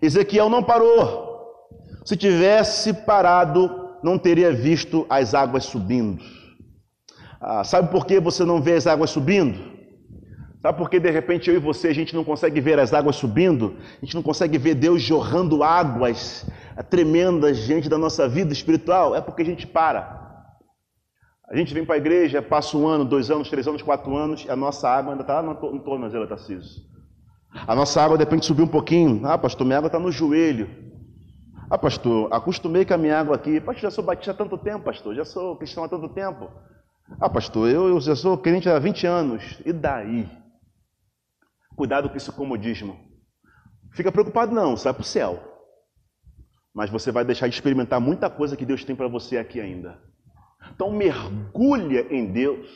Ezequiel 0.00 0.48
não 0.48 0.62
parou. 0.62 1.26
Se 2.02 2.16
tivesse 2.16 2.94
parado, 2.94 3.90
não 4.02 4.18
teria 4.18 4.52
visto 4.52 5.04
as 5.10 5.34
águas 5.34 5.64
subindo. 5.64 6.22
Ah, 7.38 7.62
sabe 7.62 7.90
por 7.90 8.06
que 8.06 8.18
você 8.20 8.42
não 8.42 8.62
vê 8.62 8.74
as 8.74 8.86
águas 8.86 9.10
subindo? 9.10 9.75
Sabe 10.66 10.78
por 10.78 10.90
que 10.90 10.98
de 10.98 11.12
repente 11.12 11.48
eu 11.48 11.54
e 11.54 11.60
você 11.60 11.86
a 11.86 11.94
gente 11.94 12.12
não 12.12 12.24
consegue 12.24 12.60
ver 12.60 12.76
as 12.80 12.92
águas 12.92 13.14
subindo? 13.14 13.76
A 14.02 14.04
gente 14.04 14.16
não 14.16 14.22
consegue 14.22 14.58
ver 14.58 14.74
Deus 14.74 15.00
jorrando 15.00 15.62
águas 15.62 16.44
tremendas 16.90 17.58
diante 17.58 17.88
da 17.88 17.96
nossa 17.96 18.28
vida 18.28 18.52
espiritual? 18.52 19.14
É 19.14 19.20
porque 19.20 19.42
a 19.42 19.44
gente 19.44 19.64
para. 19.64 20.58
A 21.48 21.56
gente 21.56 21.72
vem 21.72 21.84
para 21.84 21.94
a 21.94 21.98
igreja, 21.98 22.42
passa 22.42 22.76
um 22.76 22.84
ano, 22.84 23.04
dois 23.04 23.30
anos, 23.30 23.48
três 23.48 23.68
anos, 23.68 23.80
quatro 23.80 24.16
anos, 24.16 24.44
a 24.50 24.56
nossa 24.56 24.88
água 24.88 25.12
ainda 25.12 25.22
está 25.22 25.40
no, 25.40 25.54
no 25.54 25.78
tornozelo, 25.84 26.26
Tarcísio. 26.26 26.82
A 27.64 27.72
nossa 27.76 28.02
água 28.02 28.18
depende 28.18 28.40
de 28.40 28.46
subir 28.46 28.62
um 28.62 28.66
pouquinho. 28.66 29.24
Ah, 29.24 29.38
pastor, 29.38 29.64
minha 29.64 29.78
água 29.78 29.86
está 29.86 30.00
no 30.00 30.10
joelho. 30.10 30.68
Ah, 31.70 31.78
pastor, 31.78 32.28
acostumei 32.32 32.84
com 32.84 32.94
a 32.94 32.98
minha 32.98 33.16
água 33.20 33.36
aqui. 33.36 33.60
Pastor, 33.60 33.82
já 33.82 33.90
sou 33.92 34.02
batista 34.02 34.32
há 34.32 34.34
tanto 34.34 34.58
tempo, 34.58 34.84
pastor. 34.86 35.14
Já 35.14 35.24
sou 35.24 35.54
cristão 35.54 35.84
há 35.84 35.88
tanto 35.88 36.08
tempo. 36.08 36.50
Ah, 37.20 37.30
pastor, 37.30 37.70
eu, 37.70 37.86
eu 37.86 38.00
já 38.00 38.16
sou 38.16 38.36
crente 38.36 38.68
há 38.68 38.80
20 38.80 39.06
anos. 39.06 39.60
E 39.64 39.72
daí? 39.72 40.28
Cuidado 41.76 42.08
com 42.08 42.16
esse 42.16 42.32
comodismo. 42.32 42.98
Fica 43.92 44.10
preocupado 44.10 44.54
não, 44.54 44.76
sai 44.76 44.92
para 44.92 45.02
o 45.02 45.04
céu. 45.04 45.42
Mas 46.74 46.90
você 46.90 47.12
vai 47.12 47.24
deixar 47.24 47.48
de 47.48 47.54
experimentar 47.54 48.00
muita 48.00 48.28
coisa 48.28 48.56
que 48.56 48.66
Deus 48.66 48.84
tem 48.84 48.96
para 48.96 49.08
você 49.08 49.36
aqui 49.36 49.60
ainda. 49.60 49.98
Então 50.74 50.90
mergulha 50.90 52.06
em 52.10 52.32
Deus. 52.32 52.68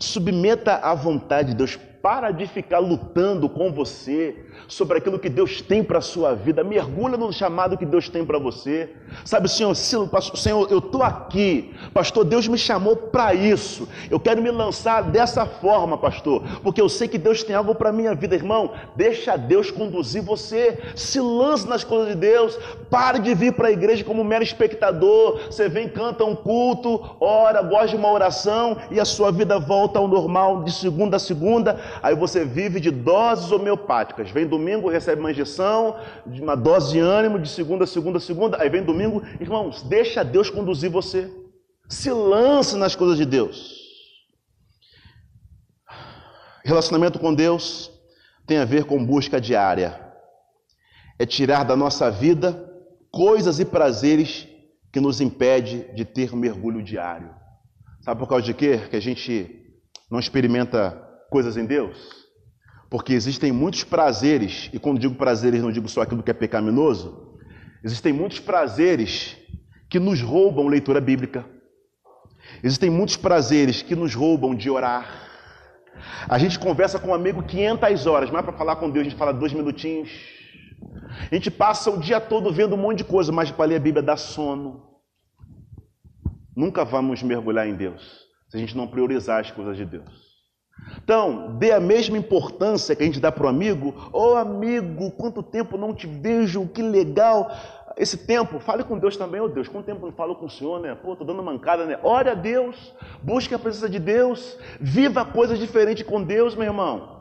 Submeta 0.00 0.76
à 0.76 0.94
vontade 0.94 1.50
de 1.50 1.56
Deus. 1.56 1.78
Para 2.02 2.30
de 2.30 2.46
ficar 2.46 2.78
lutando 2.78 3.48
com 3.48 3.72
você 3.72 4.44
sobre 4.68 4.98
aquilo 4.98 5.18
que 5.18 5.28
Deus 5.28 5.60
tem 5.60 5.82
para 5.82 5.98
a 5.98 6.02
sua 6.02 6.34
vida. 6.34 6.62
Mergulha 6.62 7.16
no 7.16 7.32
chamado 7.32 7.76
que 7.76 7.86
Deus 7.86 8.08
tem 8.08 8.24
para 8.24 8.38
você. 8.38 8.90
Sabe, 9.24 9.48
Senhor, 9.48 9.74
Senhor, 9.74 10.68
eu 10.70 10.78
estou 10.78 11.02
aqui. 11.02 11.74
Pastor, 11.92 12.24
Deus 12.24 12.46
me 12.48 12.58
chamou 12.58 12.96
para 12.96 13.34
isso. 13.34 13.88
Eu 14.10 14.20
quero 14.20 14.42
me 14.42 14.50
lançar 14.50 15.02
dessa 15.02 15.46
forma, 15.46 15.98
pastor, 15.98 16.42
porque 16.62 16.80
eu 16.80 16.88
sei 16.88 17.08
que 17.08 17.18
Deus 17.18 17.42
tem 17.42 17.54
algo 17.54 17.74
para 17.74 17.90
a 17.90 17.92
minha 17.92 18.14
vida, 18.14 18.34
irmão. 18.34 18.72
Deixa 18.94 19.36
Deus 19.36 19.70
conduzir 19.70 20.22
você. 20.22 20.78
Se 20.94 21.20
lance 21.20 21.68
nas 21.68 21.84
coisas 21.84 22.08
de 22.08 22.16
Deus. 22.16 22.58
Pare 22.90 23.18
de 23.18 23.34
vir 23.34 23.52
para 23.52 23.68
a 23.68 23.72
igreja 23.72 24.04
como 24.04 24.24
mero 24.24 24.44
espectador. 24.44 25.40
Você 25.46 25.68
vem, 25.68 25.88
canta 25.88 26.24
um 26.24 26.36
culto, 26.36 27.16
ora, 27.20 27.62
gosta 27.62 27.88
de 27.88 27.96
uma 27.96 28.10
oração 28.10 28.76
e 28.90 29.00
a 29.00 29.04
sua 29.04 29.30
vida 29.30 29.58
volta 29.58 29.98
ao 29.98 30.08
normal 30.08 30.62
de 30.62 30.72
segunda 30.72 31.16
a 31.16 31.20
segunda 31.20 31.80
aí 32.02 32.14
você 32.14 32.44
vive 32.44 32.80
de 32.80 32.90
doses 32.90 33.50
homeopáticas. 33.50 34.30
Vem 34.30 34.46
domingo, 34.46 34.88
recebe 34.88 35.20
uma 35.20 35.30
injeção, 35.30 35.96
uma 36.26 36.54
dose 36.54 36.92
de 36.92 37.00
ânimo, 37.00 37.38
de 37.38 37.48
segunda 37.48 37.86
segunda 37.86 38.20
segunda, 38.20 38.60
aí 38.60 38.68
vem 38.68 38.82
domingo, 38.82 39.22
irmãos, 39.40 39.82
deixa 39.82 40.24
Deus 40.24 40.50
conduzir 40.50 40.90
você. 40.90 41.30
Se 41.88 42.10
lance 42.10 42.76
nas 42.76 42.94
coisas 42.94 43.16
de 43.16 43.24
Deus. 43.24 43.76
Relacionamento 46.64 47.18
com 47.18 47.32
Deus 47.32 47.92
tem 48.46 48.58
a 48.58 48.64
ver 48.64 48.84
com 48.84 49.04
busca 49.04 49.40
diária. 49.40 50.00
É 51.18 51.24
tirar 51.24 51.64
da 51.64 51.76
nossa 51.76 52.10
vida 52.10 52.66
coisas 53.10 53.60
e 53.60 53.64
prazeres 53.64 54.48
que 54.92 55.00
nos 55.00 55.20
impede 55.20 55.94
de 55.94 56.04
ter 56.04 56.34
um 56.34 56.36
mergulho 56.36 56.82
diário. 56.82 57.34
Sabe 58.00 58.20
por 58.20 58.28
causa 58.28 58.44
de 58.44 58.54
quê? 58.54 58.78
Que 58.90 58.96
a 58.96 59.00
gente 59.00 59.64
não 60.10 60.18
experimenta 60.18 61.05
coisas 61.30 61.56
em 61.56 61.64
Deus? 61.64 62.26
Porque 62.88 63.12
existem 63.12 63.52
muitos 63.52 63.84
prazeres, 63.84 64.70
e 64.72 64.78
quando 64.78 64.98
digo 64.98 65.14
prazeres, 65.14 65.62
não 65.62 65.72
digo 65.72 65.88
só 65.88 66.02
aquilo 66.02 66.22
que 66.22 66.30
é 66.30 66.34
pecaminoso, 66.34 67.38
existem 67.82 68.12
muitos 68.12 68.38
prazeres 68.38 69.36
que 69.88 69.98
nos 69.98 70.20
roubam 70.20 70.68
leitura 70.68 71.00
bíblica. 71.00 71.44
Existem 72.62 72.90
muitos 72.90 73.16
prazeres 73.16 73.82
que 73.82 73.94
nos 73.94 74.14
roubam 74.14 74.54
de 74.54 74.70
orar. 74.70 75.26
A 76.28 76.38
gente 76.38 76.58
conversa 76.58 76.98
com 76.98 77.08
um 77.08 77.14
amigo 77.14 77.42
500 77.42 78.06
horas, 78.06 78.30
mas 78.30 78.44
para 78.44 78.52
falar 78.52 78.76
com 78.76 78.90
Deus 78.90 79.06
a 79.06 79.10
gente 79.10 79.18
fala 79.18 79.32
dois 79.32 79.52
minutinhos. 79.52 80.10
A 81.30 81.34
gente 81.34 81.50
passa 81.50 81.90
o 81.90 81.98
dia 81.98 82.20
todo 82.20 82.52
vendo 82.52 82.74
um 82.74 82.78
monte 82.78 82.98
de 82.98 83.04
coisa, 83.04 83.32
mas 83.32 83.50
para 83.50 83.66
ler 83.66 83.76
a 83.76 83.80
Bíblia 83.80 84.02
dá 84.02 84.16
sono. 84.16 84.84
Nunca 86.54 86.84
vamos 86.84 87.22
mergulhar 87.22 87.68
em 87.68 87.74
Deus 87.74 88.26
se 88.48 88.56
a 88.56 88.60
gente 88.60 88.76
não 88.76 88.86
priorizar 88.86 89.40
as 89.40 89.50
coisas 89.50 89.76
de 89.76 89.84
Deus. 89.84 90.25
Então, 91.02 91.56
dê 91.56 91.72
a 91.72 91.80
mesma 91.80 92.18
importância 92.18 92.94
que 92.94 93.02
a 93.02 93.06
gente 93.06 93.20
dá 93.20 93.30
para 93.30 93.46
o 93.46 93.48
amigo. 93.48 93.94
Ô 94.12 94.32
oh, 94.32 94.36
amigo, 94.36 95.10
quanto 95.12 95.42
tempo 95.42 95.76
não 95.76 95.94
te 95.94 96.06
vejo, 96.06 96.66
que 96.68 96.82
legal. 96.82 97.50
Esse 97.96 98.26
tempo, 98.26 98.58
fale 98.58 98.84
com 98.84 98.98
Deus 98.98 99.16
também, 99.16 99.40
ô 99.40 99.44
oh, 99.44 99.48
Deus, 99.48 99.68
quanto 99.68 99.86
tempo 99.86 100.04
não 100.04 100.12
falo 100.12 100.36
com 100.36 100.46
o 100.46 100.50
Senhor, 100.50 100.80
né? 100.80 100.94
Pô, 100.94 101.16
tô 101.16 101.24
dando 101.24 101.42
mancada, 101.42 101.86
né? 101.86 101.98
Ore 102.02 102.28
a 102.28 102.34
Deus, 102.34 102.94
busque 103.22 103.54
a 103.54 103.58
presença 103.58 103.88
de 103.88 103.98
Deus, 103.98 104.58
viva 104.80 105.24
coisas 105.24 105.58
diferentes 105.58 106.02
com 106.02 106.22
Deus, 106.22 106.54
meu 106.54 106.66
irmão. 106.66 107.16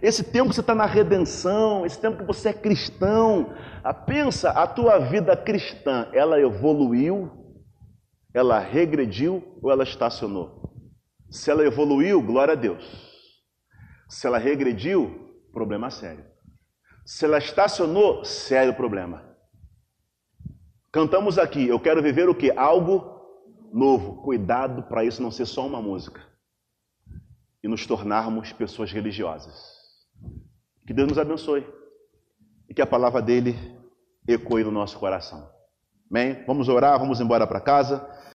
Esse 0.00 0.22
tempo 0.22 0.50
que 0.50 0.54
você 0.54 0.60
está 0.60 0.74
na 0.74 0.86
redenção, 0.86 1.84
esse 1.84 2.00
tempo 2.00 2.18
que 2.18 2.24
você 2.24 2.50
é 2.50 2.52
cristão, 2.52 3.52
pensa, 4.06 4.50
a 4.50 4.66
tua 4.66 4.98
vida 4.98 5.36
cristã, 5.36 6.06
ela 6.12 6.40
evoluiu, 6.40 7.30
ela 8.32 8.58
regrediu 8.58 9.42
ou 9.60 9.70
ela 9.70 9.82
estacionou? 9.82 10.61
Se 11.32 11.50
ela 11.50 11.64
evoluiu, 11.64 12.22
glória 12.22 12.52
a 12.52 12.54
Deus. 12.54 12.84
Se 14.06 14.26
ela 14.26 14.36
regrediu, 14.36 15.34
problema 15.50 15.90
sério. 15.90 16.26
Se 17.06 17.24
ela 17.24 17.38
estacionou, 17.38 18.22
sério 18.22 18.74
problema. 18.74 19.34
Cantamos 20.92 21.38
aqui, 21.38 21.66
eu 21.66 21.80
quero 21.80 22.02
viver 22.02 22.28
o 22.28 22.34
que? 22.34 22.50
Algo 22.50 23.02
novo. 23.72 24.22
Cuidado 24.22 24.82
para 24.82 25.06
isso 25.06 25.22
não 25.22 25.30
ser 25.30 25.46
só 25.46 25.66
uma 25.66 25.80
música 25.80 26.20
e 27.62 27.68
nos 27.68 27.86
tornarmos 27.86 28.52
pessoas 28.52 28.92
religiosas. 28.92 29.54
Que 30.86 30.92
Deus 30.92 31.08
nos 31.08 31.18
abençoe 31.18 31.66
e 32.68 32.74
que 32.74 32.82
a 32.82 32.86
palavra 32.86 33.22
dele 33.22 33.56
ecoe 34.28 34.62
no 34.64 34.70
nosso 34.70 34.98
coração. 34.98 35.50
Amém? 36.10 36.44
Vamos 36.46 36.68
orar, 36.68 36.98
vamos 36.98 37.22
embora 37.22 37.46
para 37.46 37.58
casa. 37.58 38.06